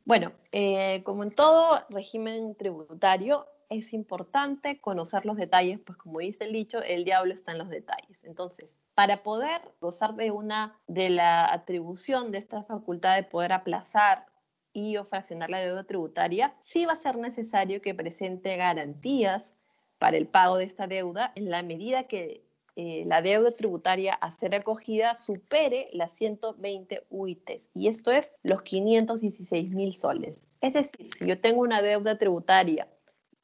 Bueno, 0.04 0.32
eh, 0.52 1.02
como 1.04 1.22
en 1.22 1.34
todo 1.34 1.80
régimen 1.88 2.54
tributario, 2.56 3.46
es 3.70 3.92
importante 3.92 4.80
conocer 4.80 5.24
los 5.24 5.36
detalles, 5.36 5.80
pues 5.80 5.96
como 5.98 6.18
dice 6.18 6.44
el 6.44 6.52
dicho, 6.52 6.82
el 6.82 7.04
diablo 7.04 7.32
está 7.32 7.52
en 7.52 7.58
los 7.58 7.70
detalles. 7.70 8.24
Entonces, 8.24 8.78
para 8.94 9.22
poder 9.22 9.62
gozar 9.80 10.14
de 10.14 10.30
una 10.30 10.78
de 10.86 11.10
la 11.10 11.50
atribución 11.50 12.32
de 12.32 12.38
esta 12.38 12.62
facultad 12.64 13.16
de 13.16 13.24
poder 13.24 13.52
aplazar 13.52 14.26
y 14.74 14.96
o 14.96 15.04
fraccionar 15.04 15.50
la 15.50 15.60
deuda 15.60 15.84
tributaria, 15.84 16.54
sí 16.60 16.84
va 16.84 16.92
a 16.92 16.96
ser 16.96 17.16
necesario 17.16 17.80
que 17.80 17.94
presente 17.94 18.56
garantías 18.56 19.54
para 19.98 20.16
el 20.16 20.26
pago 20.26 20.56
de 20.58 20.64
esta 20.64 20.86
deuda 20.86 21.32
en 21.34 21.50
la 21.50 21.62
medida 21.62 22.04
que 22.04 22.44
eh, 22.76 23.04
la 23.06 23.22
deuda 23.22 23.52
tributaria 23.52 24.14
a 24.14 24.32
ser 24.32 24.54
acogida 24.54 25.14
supere 25.14 25.88
las 25.92 26.12
120 26.12 27.06
UITs, 27.08 27.70
y 27.72 27.86
esto 27.86 28.10
es 28.10 28.34
los 28.42 28.62
516 28.62 29.70
mil 29.70 29.94
soles. 29.94 30.48
Es 30.60 30.72
decir, 30.72 31.08
si 31.12 31.24
yo 31.24 31.40
tengo 31.40 31.60
una 31.60 31.82
deuda 31.82 32.18
tributaria 32.18 32.88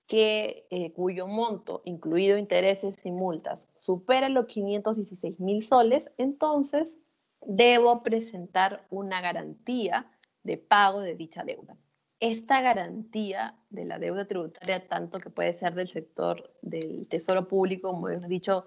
que, 0.08 0.66
eh, 0.70 0.92
cuyo 0.92 1.28
monto, 1.28 1.82
incluido 1.84 2.36
intereses 2.38 3.06
y 3.06 3.12
multas, 3.12 3.68
supera 3.76 4.28
los 4.28 4.46
516 4.46 5.38
mil 5.38 5.62
soles, 5.62 6.10
entonces 6.18 6.98
debo 7.46 8.02
presentar 8.02 8.84
una 8.90 9.20
garantía 9.20 10.10
de 10.42 10.58
pago 10.58 11.00
de 11.02 11.14
dicha 11.14 11.44
deuda. 11.44 11.76
Esta 12.18 12.60
garantía 12.60 13.54
de 13.70 13.84
la 13.84 14.00
deuda 14.00 14.26
tributaria, 14.26 14.88
tanto 14.88 15.20
que 15.20 15.30
puede 15.30 15.54
ser 15.54 15.74
del 15.74 15.86
sector 15.86 16.52
del 16.60 17.06
Tesoro 17.06 17.46
Público, 17.46 17.92
como 17.92 18.08
hemos 18.08 18.28
dicho, 18.28 18.66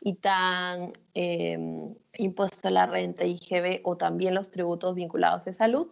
ITAN, 0.00 0.92
eh, 1.14 1.58
impuesto 2.14 2.68
a 2.68 2.70
la 2.70 2.86
renta, 2.86 3.24
IGB 3.24 3.80
o 3.84 3.96
también 3.96 4.34
los 4.34 4.50
tributos 4.50 4.94
vinculados 4.94 5.44
de 5.44 5.52
salud, 5.52 5.88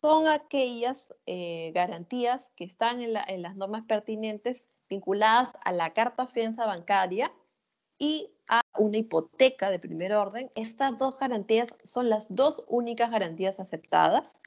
son 0.00 0.28
aquellas 0.28 1.14
eh, 1.26 1.72
garantías 1.74 2.52
que 2.56 2.64
están 2.64 3.00
en, 3.00 3.12
las 3.12 3.56
normas 3.56 3.84
pertinentes 3.84 4.68
vinculadas 4.88 5.56
a 5.64 5.72
la 5.72 5.92
carta 5.92 6.26
fianza 6.26 6.66
bancaria 6.66 7.32
y 7.98 8.30
a 8.46 8.60
una 8.78 8.98
hipoteca 8.98 9.70
de 9.70 9.78
primer 9.78 10.12
orden. 10.12 10.50
Estas 10.54 10.96
dos 10.98 11.18
garantías 11.18 11.74
son 11.82 12.08
las 12.08 12.26
dos 12.28 12.64
únicas 12.68 13.10
garantías 13.10 13.58
aceptadas, 13.60 14.40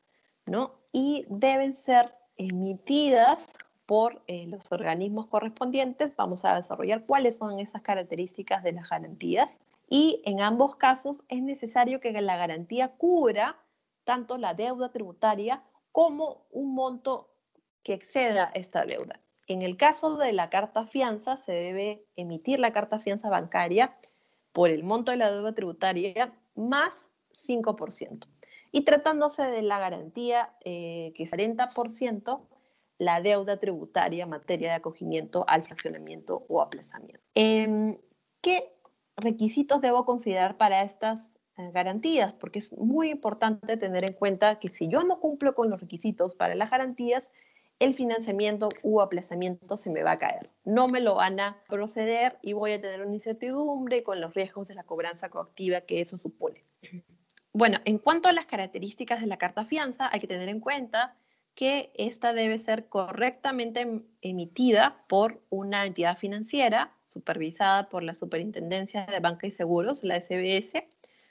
¿no? 0.46 0.80
Y 0.94 1.26
deben 1.30 1.76
ser 1.76 2.16
emitidas 2.38 3.54
por 3.92 4.22
eh, 4.28 4.46
los 4.48 4.72
organismos 4.72 5.28
correspondientes. 5.28 6.16
Vamos 6.16 6.46
a 6.46 6.56
desarrollar 6.56 7.06
cuáles 7.06 7.36
son 7.36 7.60
esas 7.60 7.82
características 7.82 8.64
de 8.64 8.72
las 8.72 8.90
garantías. 8.90 9.60
Y 9.90 10.22
en 10.24 10.40
ambos 10.40 10.78
casos 10.78 11.26
es 11.28 11.42
necesario 11.42 12.00
que 12.00 12.14
la 12.14 12.38
garantía 12.38 12.94
cubra 12.96 13.60
tanto 14.06 14.38
la 14.38 14.54
deuda 14.54 14.94
tributaria 14.94 15.62
como 15.92 16.46
un 16.52 16.74
monto 16.74 17.32
que 17.84 17.92
exceda 17.92 18.50
esta 18.54 18.86
deuda. 18.86 19.20
En 19.48 19.62
el 19.62 19.76
caso 19.76 20.16
de 20.16 20.32
la 20.32 20.50
carta 20.50 20.88
fianza, 20.88 21.36
se 21.36 21.52
debe 21.52 22.06
emitir 22.16 22.62
la 22.62 22.72
carta 22.72 22.98
fianza 22.98 23.30
bancaria 23.30 23.98
por 24.54 24.70
el 24.70 24.86
monto 24.86 25.12
de 25.12 25.18
la 25.18 25.30
deuda 25.30 25.54
tributaria 25.54 26.34
más 26.56 27.10
5%. 27.34 28.26
Y 28.72 28.86
tratándose 28.86 29.44
de 29.44 29.64
la 29.64 29.80
garantía, 29.80 30.54
eh, 30.64 31.12
que 31.14 31.24
es 31.24 31.32
40%, 31.34 32.40
la 33.02 33.20
deuda 33.20 33.58
tributaria 33.58 34.26
en 34.26 34.30
materia 34.30 34.70
de 34.70 34.76
acogimiento 34.76 35.44
al 35.48 35.64
fraccionamiento 35.64 36.46
o 36.48 36.62
aplazamiento. 36.62 37.20
Em, 37.34 37.98
¿Qué 38.42 38.76
requisitos 39.18 39.82
debo 39.82 40.06
considerar 40.06 40.58
para 40.58 40.84
estas 40.84 41.40
eh, 41.58 41.72
garantías, 41.74 42.34
porque 42.34 42.60
es 42.60 42.72
muy 42.78 43.10
importante 43.10 43.76
tener 43.76 44.04
en 44.04 44.14
cuenta 44.14 44.60
que 44.60 44.70
si 44.70 44.88
yo 44.88 45.02
no 45.02 45.20
cumplo 45.20 45.56
con 45.56 45.72
los 45.72 45.82
requisitos 45.82 46.36
para 46.36 46.54
las 46.54 46.70
garantías, 46.70 47.32
el 47.80 47.96
financiamiento 47.96 48.70
u 48.84 49.02
aplazamiento 49.02 49.78
se 49.78 49.90
me 49.90 50.04
va 50.04 50.12
a 50.12 50.20
caer. 50.20 50.52
No 50.64 50.88
me 50.88 51.02
lo 51.02 51.16
van 51.16 51.40
a 51.40 51.58
proceder 51.68 52.38
y 52.44 52.54
voy 52.54 52.74
a 52.74 52.82
tener 52.82 53.02
una 53.02 53.16
incertidumbre 53.16 54.04
con 54.04 54.22
los 54.22 54.36
riesgos 54.36 54.68
de 54.68 54.76
la 54.76 54.84
cobranza 54.84 55.30
coactiva 55.30 55.82
que 55.82 56.02
eso 56.02 56.20
supone. 56.20 56.64
Bueno, 57.52 57.80
en 57.84 57.98
cuanto 57.98 58.30
a 58.30 58.32
las 58.32 58.46
características 58.46 59.22
de 59.22 59.28
la 59.28 59.38
carta 59.38 59.66
fianza, 59.66 60.08
hay 60.12 60.20
que 60.20 60.28
tener 60.28 60.50
en 60.50 60.60
cuenta 60.60 61.18
que 61.56 61.92
esta 61.96 62.34
debe 62.34 62.60
ser 62.60 62.88
correctamente 62.88 63.82
em, 63.82 64.04
emitida 64.22 65.04
por 65.08 65.42
una 65.50 65.86
entidad 65.86 66.18
financiera 66.18 66.96
supervisada 67.08 67.90
por 67.90 68.04
la 68.04 68.16
Superintendencia 68.16 69.06
de 69.06 69.20
Banca 69.20 69.46
y 69.46 69.52
Seguros, 69.52 70.04
la 70.04 70.20
SBS, 70.20 70.88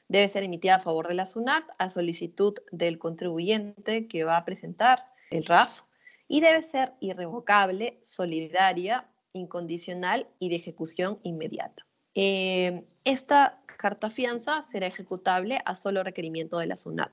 debe 0.09 0.29
ser 0.29 0.43
emitida 0.43 0.75
a 0.75 0.81
favor 0.81 1.09
de 1.09 1.15
la 1.15 1.25
SUNAT 1.25 1.65
a 1.79 1.89
solicitud 1.89 2.55
del 2.71 2.99
contribuyente 2.99 4.07
que 4.07 4.25
va 4.25 4.37
a 4.37 4.45
presentar 4.45 5.07
el 5.31 5.45
RAF 5.45 5.83
y 6.29 6.41
debe 6.41 6.63
ser 6.63 6.93
irrevocable, 7.01 8.01
solidaria, 8.03 9.09
incondicional 9.33 10.27
y 10.39 10.49
de 10.49 10.57
ejecución 10.57 11.19
inmediata. 11.23 11.87
Eh, 12.15 12.85
esta 13.05 13.63
carta 13.79 14.11
fianza 14.11 14.63
será 14.63 14.87
ejecutable 14.87 15.61
a 15.65 15.75
solo 15.75 16.03
requerimiento 16.03 16.59
de 16.59 16.67
la 16.67 16.77
SUNAT. 16.77 17.13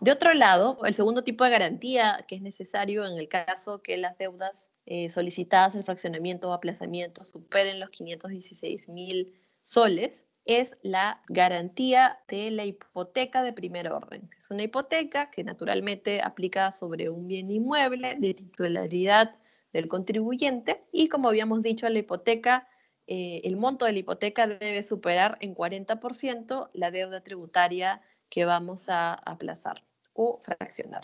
De 0.00 0.12
otro 0.12 0.32
lado, 0.32 0.78
el 0.86 0.94
segundo 0.94 1.24
tipo 1.24 1.44
de 1.44 1.50
garantía 1.50 2.24
que 2.26 2.34
es 2.34 2.40
necesario 2.40 3.06
en 3.06 3.18
el 3.18 3.28
caso 3.28 3.82
que 3.82 3.98
las 3.98 4.16
deudas 4.16 4.70
eh, 4.86 5.10
solicitadas 5.10 5.74
el 5.74 5.84
fraccionamiento 5.84 6.48
o 6.48 6.54
aplazamiento 6.54 7.22
superen 7.22 7.78
los 7.78 7.90
516 7.90 8.88
mil 8.88 9.34
soles, 9.62 10.24
es 10.46 10.78
la 10.80 11.22
garantía 11.28 12.18
de 12.28 12.50
la 12.50 12.64
hipoteca 12.64 13.42
de 13.42 13.52
primer 13.52 13.92
orden. 13.92 14.30
Es 14.38 14.50
una 14.50 14.62
hipoteca 14.62 15.30
que 15.30 15.44
naturalmente 15.44 16.22
aplica 16.22 16.72
sobre 16.72 17.10
un 17.10 17.26
bien 17.28 17.50
inmueble 17.50 18.16
de 18.18 18.32
titularidad 18.32 19.36
del 19.74 19.86
contribuyente 19.88 20.82
y 20.92 21.08
como 21.08 21.28
habíamos 21.28 21.60
dicho, 21.60 21.86
la 21.90 21.98
hipoteca, 21.98 22.66
eh, 23.06 23.42
el 23.44 23.58
monto 23.58 23.84
de 23.84 23.92
la 23.92 23.98
hipoteca 23.98 24.46
debe 24.46 24.82
superar 24.82 25.36
en 25.42 25.54
40% 25.54 26.70
la 26.72 26.90
deuda 26.90 27.22
tributaria 27.22 28.00
que 28.30 28.46
vamos 28.46 28.88
a 28.88 29.12
aplazar 29.12 29.82
o 30.22 30.38
fraccionar. 30.42 31.00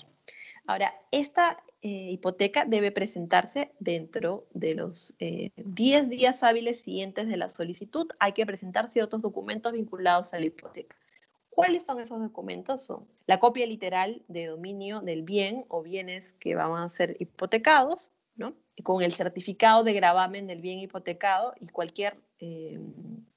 Ahora, 0.67 0.93
esta 1.11 1.57
eh, 1.81 2.11
hipoteca 2.11 2.67
debe 2.67 2.91
presentarse 2.91 3.73
dentro 3.79 4.47
de 4.53 4.75
los 4.75 5.15
10 5.19 5.53
eh, 5.57 6.07
días 6.07 6.43
hábiles 6.43 6.81
siguientes 6.81 7.27
de 7.27 7.39
la 7.39 7.49
solicitud. 7.49 8.09
Hay 8.19 8.33
que 8.33 8.45
presentar 8.45 8.91
ciertos 8.91 9.23
documentos 9.23 9.73
vinculados 9.73 10.35
a 10.35 10.39
la 10.39 10.47
hipoteca. 10.47 10.95
¿Cuáles 11.49 11.87
son 11.87 11.99
esos 11.99 12.21
documentos? 12.21 12.83
Son 12.83 13.09
la 13.27 13.41
copia 13.41 13.67
literal 13.67 14.23
de 14.29 14.47
dominio 14.49 15.01
del 15.01 15.23
bien 15.23 15.65
o 15.69 15.83
bienes 15.83 16.35
que 16.35 16.55
van 16.55 16.75
a 16.75 16.89
ser 16.91 17.17
hipotecados, 17.21 18.11
¿no? 18.35 18.53
con 18.83 19.03
el 19.03 19.15
certificado 19.15 19.83
de 19.83 19.95
gravamen 19.95 20.47
del 20.47 20.61
bien 20.61 20.81
hipotecado 20.81 21.55
y 21.59 21.69
cualquier 21.69 22.19
eh, 22.41 22.79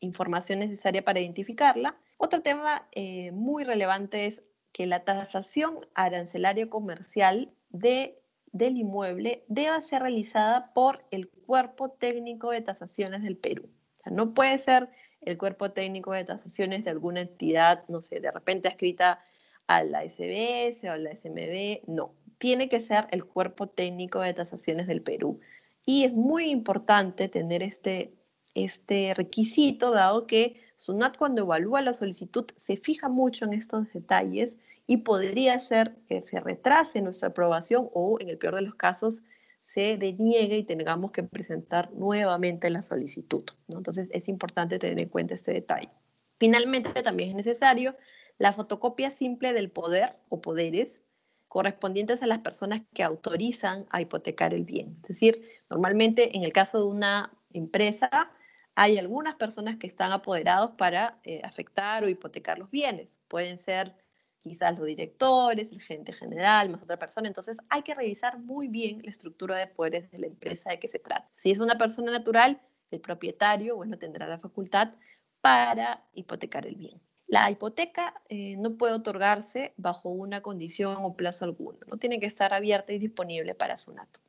información 0.01 0.59
necesaria 0.59 1.05
para 1.05 1.21
identificarla. 1.21 1.95
Otro 2.17 2.41
tema 2.41 2.85
muy 3.31 3.63
relevante 3.63 4.25
es 4.25 4.43
que 4.71 4.85
la 4.85 5.03
tasación 5.03 5.87
arancelaria 5.93 6.69
comercial 6.69 7.51
de, 7.69 8.19
del 8.51 8.77
inmueble 8.77 9.43
deba 9.47 9.81
ser 9.81 10.01
realizada 10.03 10.73
por 10.73 11.05
el 11.11 11.29
Cuerpo 11.29 11.89
Técnico 11.91 12.51
de 12.51 12.61
Tasaciones 12.61 13.23
del 13.23 13.37
Perú. 13.37 13.69
No 14.05 14.33
puede 14.33 14.57
ser 14.59 14.89
el 15.21 15.37
Cuerpo 15.37 15.71
Técnico 15.71 16.13
de 16.13 16.23
Tasaciones 16.23 16.83
de 16.85 16.91
alguna 16.91 17.21
entidad, 17.21 17.83
no 17.87 18.01
sé, 18.01 18.19
de 18.19 18.31
repente 18.31 18.69
escrita 18.69 19.19
a 19.67 19.83
la 19.83 20.07
SBS 20.07 20.83
o 20.85 20.91
a 20.91 20.97
la 20.97 21.15
SMD, 21.15 21.87
no. 21.87 22.15
Tiene 22.37 22.69
que 22.69 22.81
ser 22.81 23.07
el 23.11 23.25
Cuerpo 23.25 23.67
Técnico 23.67 24.21
de 24.21 24.33
Tasaciones 24.33 24.87
del 24.87 25.01
Perú. 25.01 25.39
Y 25.85 26.05
es 26.05 26.13
muy 26.13 26.45
importante 26.49 27.27
tener 27.27 27.63
este, 27.63 28.13
este 28.55 29.13
requisito, 29.13 29.91
dado 29.91 30.25
que 30.25 30.61
SUNAT 30.79 31.17
cuando 31.17 31.41
evalúa 31.41 31.81
la 31.81 31.93
solicitud 31.93 32.45
se 32.55 32.77
fija 32.77 33.09
mucho 33.09 33.43
en 33.43 33.51
estos 33.51 33.91
detalles 33.91 34.57
y 34.87 34.97
podría 34.97 35.59
ser 35.59 35.97
que 36.07 36.21
se 36.21 36.39
retrase 36.39 37.01
nuestra 37.01 37.27
aprobación 37.27 37.89
o 37.93 38.17
en 38.21 38.29
el 38.29 38.37
peor 38.37 38.55
de 38.55 38.61
los 38.61 38.75
casos 38.75 39.21
se 39.61 39.97
deniegue 39.97 40.55
y 40.55 40.63
tengamos 40.63 41.11
que 41.11 41.23
presentar 41.23 41.91
nuevamente 41.91 42.69
la 42.69 42.81
solicitud. 42.81 43.43
Entonces 43.67 44.09
es 44.13 44.29
importante 44.29 44.79
tener 44.79 45.01
en 45.01 45.09
cuenta 45.09 45.33
este 45.33 45.51
detalle. 45.51 45.89
Finalmente 46.37 47.03
también 47.03 47.31
es 47.31 47.35
necesario 47.35 47.97
la 48.37 48.53
fotocopia 48.53 49.11
simple 49.11 49.51
del 49.51 49.69
poder 49.69 50.15
o 50.29 50.39
poderes 50.39 51.01
correspondientes 51.49 52.23
a 52.23 52.27
las 52.27 52.39
personas 52.39 52.83
que 52.93 53.03
autorizan 53.03 53.85
a 53.89 53.99
hipotecar 53.99 54.53
el 54.53 54.63
bien. 54.63 54.95
Es 55.01 55.09
decir, 55.09 55.45
normalmente 55.69 56.37
en 56.37 56.45
el 56.45 56.53
caso 56.53 56.77
de 56.77 56.85
una 56.85 57.33
empresa 57.51 58.31
hay 58.79 58.97
algunas 58.97 59.35
personas 59.35 59.75
que 59.75 59.87
están 59.87 60.13
apoderados 60.13 60.71
para 60.77 61.19
eh, 61.25 61.41
afectar 61.43 62.01
o 62.05 62.07
hipotecar 62.07 62.57
los 62.57 62.71
bienes. 62.71 63.19
Pueden 63.27 63.57
ser 63.57 63.93
quizás 64.41 64.77
los 64.77 64.87
directores, 64.87 65.73
el 65.73 65.81
gerente 65.81 66.13
general, 66.13 66.69
más 66.69 66.81
otra 66.81 66.97
persona. 66.97 67.27
Entonces 67.27 67.57
hay 67.67 67.81
que 67.81 67.93
revisar 67.93 68.39
muy 68.39 68.69
bien 68.69 69.01
la 69.03 69.11
estructura 69.11 69.57
de 69.57 69.67
poderes 69.67 70.09
de 70.11 70.19
la 70.19 70.27
empresa 70.27 70.69
de 70.69 70.79
que 70.79 70.87
se 70.87 70.97
trata. 70.97 71.27
Si 71.33 71.51
es 71.51 71.59
una 71.59 71.77
persona 71.77 72.09
natural, 72.09 72.61
el 72.89 73.01
propietario, 73.01 73.75
bueno, 73.75 73.97
tendrá 73.97 74.27
la 74.27 74.39
facultad 74.39 74.93
para 75.41 76.05
hipotecar 76.13 76.65
el 76.65 76.75
bien. 76.75 77.01
La 77.27 77.51
hipoteca 77.51 78.23
eh, 78.29 78.55
no 78.55 78.77
puede 78.77 78.93
otorgarse 78.93 79.73
bajo 79.75 80.07
una 80.07 80.39
condición 80.39 80.99
o 81.01 81.17
plazo 81.17 81.43
alguno, 81.43 81.79
no 81.87 81.97
tiene 81.97 82.21
que 82.21 82.27
estar 82.27 82.53
abierta 82.53 82.93
y 82.93 82.97
disponible 82.99 83.55
para 83.55 83.75
su 83.75 83.91
nato. 83.91 84.21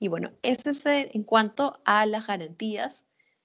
Y 0.00 0.08
bueno, 0.08 0.32
ese 0.42 0.70
es 0.70 0.84
en 0.86 1.22
cuanto 1.22 1.80
a 1.84 2.04
las 2.04 2.26
garantías 2.26 3.04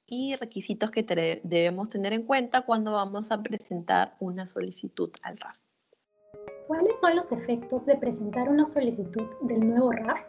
y 0.09 0.35
requisitos 0.35 0.91
que 0.91 1.03
debemos 1.43 1.89
tener 1.89 2.13
en 2.13 2.23
cuenta 2.23 2.61
cuando 2.61 2.91
vamos 2.91 3.31
a 3.31 3.41
presentar 3.41 4.15
una 4.19 4.47
solicitud 4.47 5.11
al 5.23 5.37
RAF. 5.37 5.57
¿Cuáles 6.67 6.99
son 6.99 7.15
los 7.15 7.31
efectos 7.31 7.85
de 7.85 7.95
presentar 7.95 8.49
una 8.49 8.65
solicitud 8.65 9.27
del 9.41 9.67
nuevo 9.67 9.91
RAF? 9.91 10.21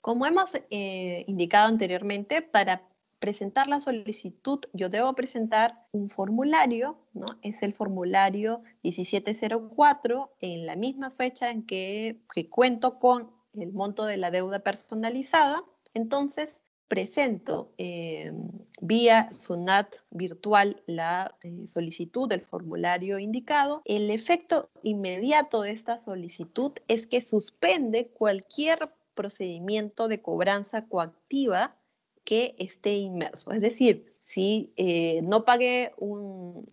Como 0.00 0.26
hemos 0.26 0.54
eh, 0.70 1.24
indicado 1.26 1.68
anteriormente, 1.68 2.42
para 2.42 2.82
presentar 3.22 3.68
la 3.68 3.80
solicitud, 3.80 4.58
yo 4.72 4.88
debo 4.88 5.12
presentar 5.14 5.86
un 5.92 6.10
formulario, 6.10 6.98
¿no? 7.14 7.26
Es 7.42 7.62
el 7.62 7.72
formulario 7.72 8.62
1704 8.82 10.32
en 10.40 10.66
la 10.66 10.74
misma 10.74 11.12
fecha 11.12 11.50
en 11.50 11.64
que, 11.64 12.20
cuento 12.50 12.98
con 12.98 13.30
el 13.54 13.72
monto 13.72 14.06
de 14.06 14.16
la 14.16 14.32
deuda 14.32 14.58
personalizada. 14.58 15.62
Entonces, 15.94 16.62
presento 16.88 17.72
eh, 17.78 18.32
vía 18.80 19.28
SUNAT 19.32 19.94
virtual 20.10 20.82
la 20.86 21.34
eh, 21.42 21.66
solicitud 21.66 22.28
del 22.28 22.42
formulario 22.42 23.18
indicado, 23.18 23.82
el 23.84 24.10
efecto 24.10 24.70
inmediato 24.82 25.62
de 25.62 25.70
esta 25.70 25.98
solicitud 25.98 26.72
es 26.88 27.06
que 27.06 27.22
suspende 27.22 28.08
cualquier 28.08 28.78
procedimiento 29.14 30.08
de 30.08 30.20
cobranza 30.20 30.86
coactiva 30.86 31.76
que 32.24 32.54
esté 32.58 32.96
inmerso. 32.96 33.52
Es 33.52 33.60
decir, 33.60 34.14
si 34.20 34.72
eh, 34.76 35.20
no 35.22 35.44
pagué 35.44 35.92
un, 35.98 36.68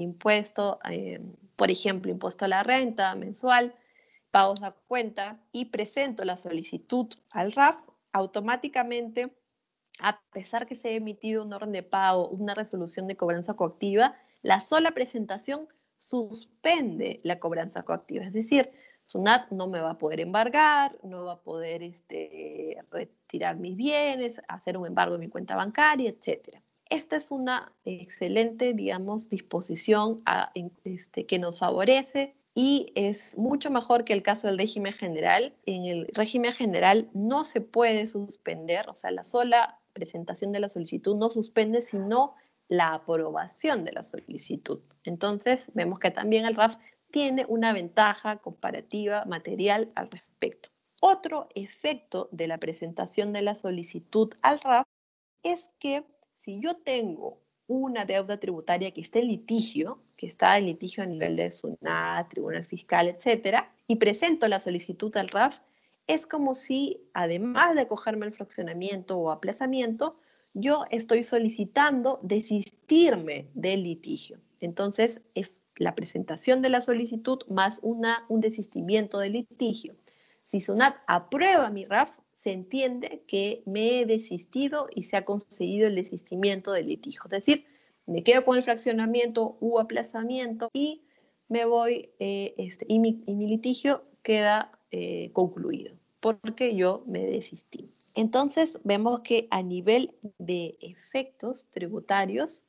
impuesto, 0.00 0.80
eh, 0.88 1.20
por 1.56 1.70
ejemplo, 1.70 2.10
impuesto 2.10 2.44
a 2.44 2.48
la 2.48 2.62
renta 2.62 3.14
mensual, 3.14 3.74
pagos 4.30 4.62
a 4.62 4.72
cuenta 4.72 5.40
y 5.52 5.66
presento 5.66 6.24
la 6.24 6.36
solicitud 6.36 7.08
al 7.30 7.52
RAF, 7.52 7.76
automáticamente, 8.12 9.32
a 9.98 10.20
pesar 10.32 10.66
que 10.66 10.74
se 10.74 10.88
ha 10.88 10.92
emitido 10.92 11.44
un 11.44 11.52
orden 11.52 11.72
de 11.72 11.82
pago, 11.82 12.28
una 12.28 12.54
resolución 12.54 13.06
de 13.06 13.16
cobranza 13.16 13.54
coactiva, 13.54 14.16
la 14.42 14.60
sola 14.60 14.92
presentación 14.92 15.68
suspende 15.98 17.20
la 17.24 17.38
cobranza 17.38 17.82
coactiva. 17.82 18.24
Es 18.24 18.32
decir, 18.32 18.70
SUNAT 19.04 19.50
no 19.50 19.66
me 19.66 19.80
va 19.80 19.90
a 19.90 19.98
poder 19.98 20.20
embargar, 20.20 20.96
no 21.02 21.24
va 21.24 21.32
a 21.32 21.42
poder 21.42 21.82
este, 21.82 22.78
retirar 22.90 23.56
mis 23.56 23.76
bienes, 23.76 24.40
hacer 24.46 24.76
un 24.76 24.86
embargo 24.86 25.14
de 25.14 25.18
mi 25.18 25.28
cuenta 25.28 25.56
bancaria, 25.56 26.10
etc. 26.10 26.58
Esta 26.88 27.16
es 27.16 27.30
una 27.30 27.72
excelente, 27.84 28.72
digamos, 28.72 29.28
disposición 29.28 30.18
este, 30.84 31.26
que 31.26 31.38
nos 31.40 31.58
favorece 31.58 32.36
y 32.54 32.92
es 32.94 33.36
mucho 33.36 33.70
mejor 33.70 34.04
que 34.04 34.12
el 34.12 34.22
caso 34.22 34.46
del 34.46 34.58
régimen 34.58 34.92
general. 34.92 35.56
En 35.66 35.86
el 35.86 36.08
régimen 36.14 36.52
general 36.52 37.10
no 37.12 37.44
se 37.44 37.60
puede 37.60 38.06
suspender, 38.06 38.88
o 38.88 38.96
sea, 38.96 39.10
la 39.10 39.24
sola 39.24 39.79
presentación 39.92 40.52
de 40.52 40.60
la 40.60 40.68
solicitud 40.68 41.16
no 41.16 41.30
suspende, 41.30 41.80
sino 41.80 42.34
la 42.68 42.94
aprobación 42.94 43.84
de 43.84 43.92
la 43.92 44.02
solicitud. 44.02 44.80
Entonces, 45.04 45.70
vemos 45.74 45.98
que 45.98 46.10
también 46.10 46.46
el 46.46 46.54
RAF 46.54 46.76
tiene 47.10 47.44
una 47.48 47.72
ventaja 47.72 48.36
comparativa 48.36 49.24
material 49.24 49.90
al 49.96 50.08
respecto. 50.08 50.70
Otro 51.00 51.48
efecto 51.54 52.28
de 52.30 52.46
la 52.46 52.58
presentación 52.58 53.32
de 53.32 53.42
la 53.42 53.54
solicitud 53.54 54.32
al 54.42 54.60
RAF 54.60 54.86
es 55.42 55.70
que 55.78 56.04
si 56.34 56.60
yo 56.60 56.74
tengo 56.74 57.40
una 57.66 58.04
deuda 58.04 58.38
tributaria 58.38 58.90
que 58.92 59.00
está 59.00 59.18
en 59.18 59.28
litigio, 59.28 60.02
que 60.16 60.26
está 60.26 60.58
en 60.58 60.66
litigio 60.66 61.02
a 61.02 61.06
nivel 61.06 61.36
de 61.36 61.50
SUNAT, 61.50 62.28
Tribunal 62.28 62.64
Fiscal, 62.64 63.08
etcétera, 63.08 63.72
y 63.86 63.96
presento 63.96 64.46
la 64.48 64.60
solicitud 64.60 65.16
al 65.16 65.28
RAF, 65.28 65.60
es 66.14 66.26
como 66.26 66.54
si, 66.54 67.00
además 67.14 67.74
de 67.74 67.82
acogerme 67.82 68.26
al 68.26 68.32
fraccionamiento 68.32 69.16
o 69.18 69.30
aplazamiento, 69.30 70.16
yo 70.54 70.84
estoy 70.90 71.22
solicitando 71.22 72.18
desistirme 72.22 73.48
del 73.54 73.84
litigio. 73.84 74.40
Entonces, 74.60 75.22
es 75.34 75.62
la 75.76 75.94
presentación 75.94 76.62
de 76.62 76.68
la 76.68 76.80
solicitud 76.80 77.38
más 77.48 77.78
una, 77.82 78.24
un 78.28 78.40
desistimiento 78.40 79.20
del 79.20 79.34
litigio. 79.34 79.94
Si 80.42 80.60
SUNAT 80.60 80.96
aprueba 81.06 81.70
mi 81.70 81.84
RAF, 81.84 82.18
se 82.32 82.50
entiende 82.50 83.22
que 83.28 83.62
me 83.66 84.00
he 84.00 84.06
desistido 84.06 84.88
y 84.92 85.04
se 85.04 85.16
ha 85.16 85.24
conseguido 85.24 85.86
el 85.86 85.94
desistimiento 85.94 86.72
del 86.72 86.88
litigio. 86.88 87.22
Es 87.26 87.30
decir, 87.30 87.66
me 88.06 88.24
quedo 88.24 88.44
con 88.44 88.56
el 88.56 88.64
fraccionamiento 88.64 89.56
u 89.60 89.78
aplazamiento 89.78 90.68
y 90.72 91.02
me 91.48 91.64
voy, 91.66 92.10
eh, 92.18 92.54
este, 92.58 92.84
y, 92.88 92.98
mi, 92.98 93.22
litigio 93.26 94.04
queda 94.22 94.72
eh, 94.90 95.30
concluido 95.32 95.99
porque 96.20 96.76
yo 96.76 97.02
me 97.06 97.26
desistí. 97.26 97.90
Entonces 98.14 98.80
vemos 98.84 99.20
que 99.20 99.48
a 99.50 99.62
nivel 99.62 100.14
de 100.38 100.76
efectos 100.80 101.66
tributarios, 101.70 102.64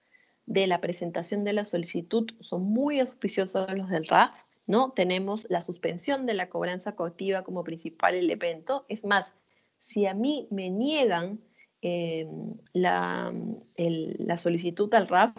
de 0.46 0.68
la 0.68 0.82
presentación 0.82 1.44
de 1.44 1.54
la 1.54 1.66
solicitud 1.66 2.30
son 2.42 2.64
muy 2.64 3.00
auspiciosos 3.00 3.72
los 3.74 3.90
del 3.90 4.08
RAF, 4.08 4.44
¿no? 4.68 4.92
Tenemos 4.92 5.48
la 5.50 5.62
suspensión 5.62 6.26
de 6.26 6.34
la 6.34 6.50
cobranza 6.50 6.96
coactiva 6.96 7.44
como 7.44 7.64
principal 7.64 8.16
elemento. 8.16 8.86
Es 8.90 9.06
más, 9.06 9.34
si 9.80 10.06
a 10.08 10.14
mí 10.14 10.48
me 10.52 10.70
niegan 10.70 11.40
eh, 11.82 12.28
la, 12.74 13.34
la, 13.78 14.38
solicitud 14.38 14.94
al 14.94 15.08
RAF, 15.08 15.34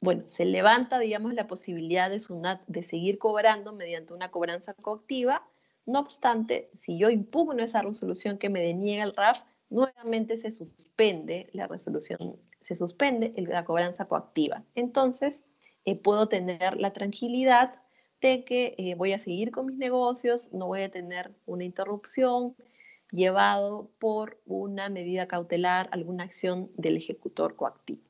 bueno, 0.00 0.22
se 0.26 0.44
levanta, 0.44 0.98
digamos, 0.98 1.34
la 1.34 1.46
posibilidad 1.46 2.10
de 2.10 2.82
seguir 2.82 3.18
cobrando 3.18 3.74
mediante 3.74 4.14
una 4.14 4.30
cobranza 4.30 4.72
coactiva. 4.74 5.46
No 5.86 6.00
obstante, 6.00 6.70
si 6.74 6.98
yo 6.98 7.10
impugno 7.10 7.62
esa 7.62 7.82
resolución 7.82 8.38
que 8.38 8.50
me 8.50 8.60
deniega 8.60 9.04
el 9.04 9.14
RAF, 9.14 9.42
nuevamente 9.70 10.36
se 10.36 10.52
suspende 10.52 11.48
la 11.52 11.66
resolución, 11.66 12.36
se 12.60 12.76
suspende 12.76 13.32
la 13.36 13.64
cobranza 13.64 14.06
coactiva. 14.06 14.64
Entonces, 14.74 15.44
eh, 15.84 15.96
puedo 15.96 16.28
tener 16.28 16.78
la 16.78 16.92
tranquilidad 16.92 17.80
de 18.20 18.44
que 18.44 18.74
eh, 18.76 18.94
voy 18.96 19.12
a 19.12 19.18
seguir 19.18 19.50
con 19.50 19.66
mis 19.66 19.78
negocios, 19.78 20.52
no 20.52 20.66
voy 20.66 20.82
a 20.82 20.90
tener 20.90 21.32
una 21.46 21.64
interrupción 21.64 22.54
llevado 23.10 23.90
por 23.98 24.38
una 24.46 24.88
medida 24.88 25.26
cautelar, 25.26 25.88
alguna 25.90 26.24
acción 26.24 26.70
del 26.76 26.96
ejecutor 26.96 27.56
coactivo. 27.56 28.02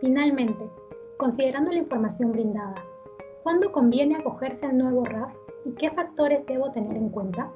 Finalmente, 0.00 0.66
considerando 1.18 1.70
la 1.70 1.78
información 1.78 2.32
brindada, 2.32 2.82
¿cuándo 3.42 3.70
conviene 3.70 4.16
acogerse 4.16 4.66
al 4.66 4.78
nuevo 4.78 5.04
RAF 5.04 5.32
y 5.64 5.72
qué 5.72 5.90
factores 5.90 6.46
debo 6.46 6.70
tener 6.70 6.96
en 6.96 7.08
cuenta? 7.08 7.52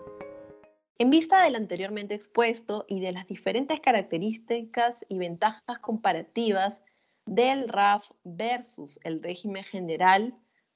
En 0.98 1.10
vista 1.10 1.42
del 1.42 1.56
anteriormente 1.56 2.14
expuesto 2.14 2.84
y 2.88 3.00
de 3.00 3.12
las 3.12 3.26
diferentes 3.26 3.80
características 3.80 5.04
y 5.08 5.18
ventajas 5.18 5.78
comparativas 5.80 6.84
del 7.26 7.68
RAF 7.68 8.10
versus 8.22 9.00
el 9.02 9.22
régimen 9.22 9.64
general 9.64 10.34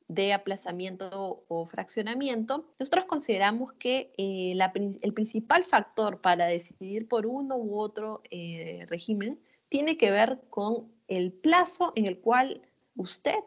de 0.08 0.32
aplazamiento 0.32 1.44
o 1.48 1.66
fraccionamiento, 1.66 2.66
nosotros 2.78 3.04
consideramos 3.04 3.74
que 3.74 4.12
eh, 4.16 4.56
el 5.02 5.14
principal 5.14 5.64
factor 5.66 6.20
para 6.20 6.46
decidir 6.46 7.06
por 7.06 7.26
uno 7.26 7.56
u 7.56 7.78
otro 7.78 8.22
eh, 8.30 8.86
régimen 8.88 9.38
tiene 9.68 9.98
que 9.98 10.10
ver 10.10 10.40
con 10.48 10.90
el 11.08 11.32
plazo 11.32 11.92
en 11.94 12.06
el 12.06 12.20
cual 12.20 12.62
usted 12.96 13.44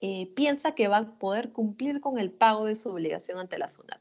eh, 0.00 0.32
piensa 0.34 0.74
que 0.74 0.88
va 0.88 0.98
a 0.98 1.18
poder 1.18 1.52
cumplir 1.52 2.00
con 2.00 2.18
el 2.18 2.30
pago 2.30 2.66
de 2.66 2.76
su 2.76 2.90
obligación 2.90 3.38
ante 3.38 3.58
la 3.58 3.68
SUNAT. 3.68 4.00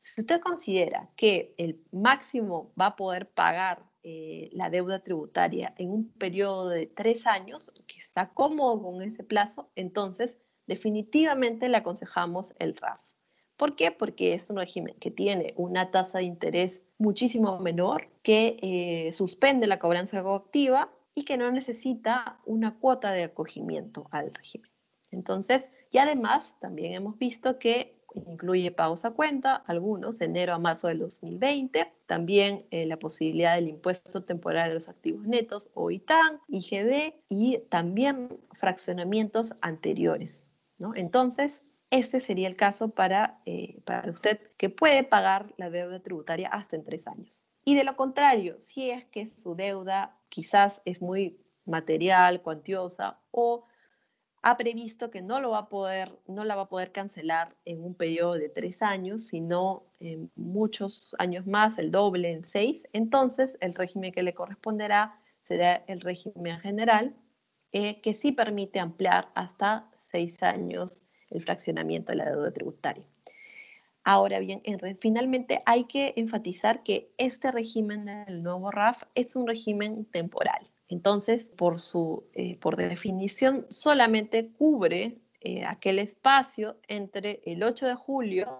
Si 0.00 0.20
usted 0.20 0.40
considera 0.40 1.10
que 1.16 1.54
el 1.56 1.82
máximo 1.90 2.72
va 2.78 2.86
a 2.86 2.96
poder 2.96 3.30
pagar 3.30 3.82
eh, 4.02 4.50
la 4.52 4.68
deuda 4.68 4.98
tributaria 4.98 5.74
en 5.78 5.90
un 5.90 6.10
periodo 6.10 6.68
de 6.68 6.86
tres 6.86 7.26
años, 7.26 7.72
que 7.86 7.98
está 7.98 8.28
cómodo 8.34 8.82
con 8.82 9.02
ese 9.02 9.24
plazo, 9.24 9.70
entonces 9.76 10.38
definitivamente 10.66 11.70
le 11.70 11.78
aconsejamos 11.78 12.54
el 12.58 12.76
RAF. 12.76 13.00
¿Por 13.56 13.76
qué? 13.76 13.92
Porque 13.92 14.34
es 14.34 14.50
un 14.50 14.56
régimen 14.56 14.94
que 14.98 15.10
tiene 15.10 15.54
una 15.56 15.90
tasa 15.90 16.18
de 16.18 16.24
interés 16.24 16.82
muchísimo 16.98 17.58
menor, 17.60 18.10
que 18.22 18.58
eh, 18.60 19.12
suspende 19.12 19.66
la 19.66 19.78
cobranza 19.78 20.22
coactiva 20.22 20.92
y 21.14 21.24
que 21.24 21.36
no 21.36 21.50
necesita 21.50 22.40
una 22.44 22.78
cuota 22.78 23.12
de 23.12 23.24
acogimiento 23.24 24.08
al 24.10 24.34
régimen. 24.34 24.73
Entonces, 25.14 25.70
y 25.90 25.98
además 25.98 26.56
también 26.60 26.92
hemos 26.92 27.16
visto 27.18 27.58
que 27.58 27.94
incluye 28.14 28.70
pagos 28.70 29.04
a 29.04 29.10
cuenta, 29.10 29.56
algunos 29.66 30.18
de 30.18 30.26
enero 30.26 30.54
a 30.54 30.58
marzo 30.58 30.88
del 30.88 31.00
2020, 31.00 31.92
también 32.06 32.66
eh, 32.70 32.86
la 32.86 32.98
posibilidad 32.98 33.56
del 33.56 33.68
impuesto 33.68 34.24
temporal 34.24 34.70
a 34.70 34.74
los 34.74 34.88
activos 34.88 35.26
netos 35.26 35.70
o 35.74 35.90
ITAN, 35.90 36.40
IGB 36.48 37.14
y 37.28 37.58
también 37.68 38.28
fraccionamientos 38.52 39.56
anteriores. 39.60 40.46
Entonces, 40.96 41.62
este 41.90 42.20
sería 42.20 42.48
el 42.48 42.56
caso 42.56 42.88
para, 42.88 43.40
eh, 43.46 43.80
para 43.84 44.10
usted 44.10 44.40
que 44.56 44.68
puede 44.68 45.04
pagar 45.04 45.54
la 45.56 45.70
deuda 45.70 46.00
tributaria 46.00 46.48
hasta 46.48 46.76
en 46.76 46.84
tres 46.84 47.06
años. 47.06 47.44
Y 47.64 47.76
de 47.76 47.84
lo 47.84 47.96
contrario, 47.96 48.60
si 48.60 48.90
es 48.90 49.04
que 49.06 49.26
su 49.26 49.54
deuda 49.54 50.18
quizás 50.28 50.82
es 50.84 51.00
muy 51.00 51.38
material, 51.64 52.42
cuantiosa 52.42 53.20
o 53.30 53.64
ha 54.46 54.58
previsto 54.58 55.10
que 55.10 55.22
no, 55.22 55.40
lo 55.40 55.52
va 55.52 55.58
a 55.60 55.68
poder, 55.70 56.18
no 56.26 56.44
la 56.44 56.54
va 56.54 56.62
a 56.62 56.68
poder 56.68 56.92
cancelar 56.92 57.56
en 57.64 57.82
un 57.82 57.94
periodo 57.94 58.34
de 58.34 58.50
tres 58.50 58.82
años, 58.82 59.24
sino 59.28 59.86
en 60.00 60.30
muchos 60.36 61.16
años 61.18 61.46
más, 61.46 61.78
el 61.78 61.90
doble, 61.90 62.30
en 62.30 62.44
seis. 62.44 62.86
Entonces, 62.92 63.56
el 63.62 63.74
régimen 63.74 64.12
que 64.12 64.22
le 64.22 64.34
corresponderá 64.34 65.18
será 65.44 65.76
el 65.86 66.02
régimen 66.02 66.60
general, 66.60 67.16
eh, 67.72 68.02
que 68.02 68.12
sí 68.12 68.32
permite 68.32 68.80
ampliar 68.80 69.30
hasta 69.34 69.90
seis 69.98 70.42
años 70.42 71.02
el 71.30 71.40
fraccionamiento 71.40 72.12
de 72.12 72.16
la 72.16 72.30
deuda 72.30 72.52
tributaria. 72.52 73.06
Ahora 74.04 74.40
bien, 74.40 74.60
finalmente 75.00 75.62
hay 75.64 75.84
que 75.84 76.12
enfatizar 76.16 76.82
que 76.82 77.14
este 77.16 77.50
régimen 77.50 78.04
del 78.04 78.42
nuevo 78.42 78.70
RAF 78.70 79.04
es 79.14 79.36
un 79.36 79.46
régimen 79.46 80.04
temporal. 80.04 80.70
Entonces, 80.88 81.48
por, 81.48 81.80
su, 81.80 82.24
eh, 82.34 82.56
por 82.58 82.76
definición, 82.76 83.66
solamente 83.70 84.50
cubre 84.52 85.18
eh, 85.40 85.64
aquel 85.64 85.98
espacio 85.98 86.76
entre 86.88 87.40
el 87.44 87.62
8 87.62 87.86
de 87.86 87.94
julio 87.94 88.58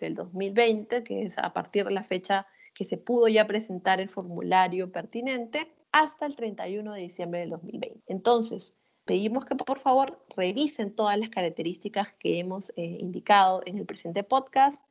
del 0.00 0.14
2020, 0.14 1.02
que 1.02 1.22
es 1.22 1.38
a 1.38 1.52
partir 1.52 1.84
de 1.84 1.92
la 1.92 2.04
fecha 2.04 2.46
que 2.74 2.84
se 2.84 2.96
pudo 2.96 3.28
ya 3.28 3.46
presentar 3.46 4.00
el 4.00 4.08
formulario 4.08 4.90
pertinente, 4.90 5.72
hasta 5.92 6.24
el 6.24 6.36
31 6.36 6.94
de 6.94 7.00
diciembre 7.00 7.40
del 7.40 7.50
2020. 7.50 8.00
Entonces, 8.06 8.74
pedimos 9.04 9.44
que 9.44 9.54
por 9.54 9.78
favor 9.78 10.24
revisen 10.34 10.94
todas 10.94 11.18
las 11.18 11.28
características 11.28 12.14
que 12.14 12.38
hemos 12.38 12.70
eh, 12.70 12.96
indicado 13.00 13.62
en 13.66 13.78
el 13.78 13.84
presente 13.84 14.24
podcast, 14.24 14.82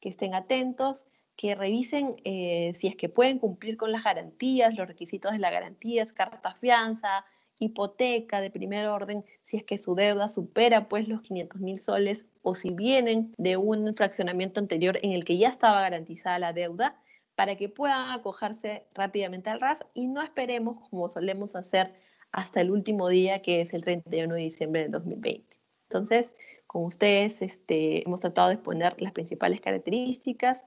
que 0.00 0.08
estén 0.08 0.34
atentos 0.34 1.06
que 1.36 1.54
revisen 1.54 2.16
eh, 2.24 2.72
si 2.74 2.86
es 2.86 2.96
que 2.96 3.08
pueden 3.08 3.38
cumplir 3.38 3.76
con 3.76 3.92
las 3.92 4.04
garantías, 4.04 4.74
los 4.74 4.88
requisitos 4.88 5.32
de 5.32 5.38
las 5.38 5.52
garantías, 5.52 6.12
carta 6.12 6.54
fianza, 6.54 7.24
hipoteca 7.58 8.40
de 8.40 8.50
primer 8.50 8.86
orden, 8.86 9.24
si 9.42 9.56
es 9.56 9.64
que 9.64 9.78
su 9.78 9.94
deuda 9.94 10.28
supera 10.28 10.88
pues 10.88 11.08
los 11.08 11.22
500 11.22 11.60
mil 11.60 11.80
soles 11.80 12.26
o 12.42 12.54
si 12.54 12.70
vienen 12.70 13.34
de 13.38 13.56
un 13.56 13.94
fraccionamiento 13.94 14.60
anterior 14.60 14.98
en 15.02 15.12
el 15.12 15.24
que 15.24 15.38
ya 15.38 15.48
estaba 15.48 15.80
garantizada 15.80 16.38
la 16.38 16.52
deuda, 16.52 17.00
para 17.34 17.56
que 17.56 17.68
puedan 17.68 18.10
acogerse 18.10 18.86
rápidamente 18.94 19.50
al 19.50 19.60
RAF 19.60 19.82
y 19.94 20.08
no 20.08 20.22
esperemos 20.22 20.88
como 20.88 21.10
solemos 21.10 21.54
hacer 21.54 21.94
hasta 22.32 22.60
el 22.62 22.70
último 22.70 23.08
día 23.08 23.42
que 23.42 23.60
es 23.60 23.74
el 23.74 23.82
31 23.82 24.34
de 24.34 24.40
diciembre 24.40 24.82
del 24.82 24.90
2020. 24.92 25.56
Entonces, 25.88 26.32
con 26.66 26.84
ustedes 26.84 27.42
este, 27.42 28.04
hemos 28.04 28.20
tratado 28.20 28.48
de 28.48 28.54
exponer 28.54 29.00
las 29.00 29.12
principales 29.12 29.60
características, 29.60 30.64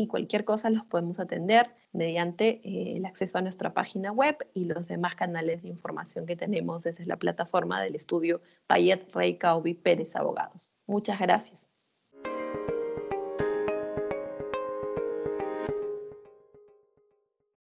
y 0.00 0.06
cualquier 0.06 0.46
cosa 0.46 0.70
los 0.70 0.86
podemos 0.86 1.20
atender 1.20 1.74
mediante 1.92 2.62
eh, 2.64 2.96
el 2.96 3.04
acceso 3.04 3.36
a 3.36 3.42
nuestra 3.42 3.74
página 3.74 4.12
web 4.12 4.34
y 4.54 4.64
los 4.64 4.86
demás 4.88 5.14
canales 5.14 5.62
de 5.62 5.68
información 5.68 6.24
que 6.24 6.36
tenemos 6.36 6.84
desde 6.84 7.04
la 7.04 7.18
plataforma 7.18 7.82
del 7.82 7.96
estudio 7.96 8.40
Payet 8.66 9.12
Rey 9.12 9.36
Caubi 9.36 9.74
Pérez 9.74 10.16
Abogados. 10.16 10.74
Muchas 10.86 11.20
gracias. 11.20 11.69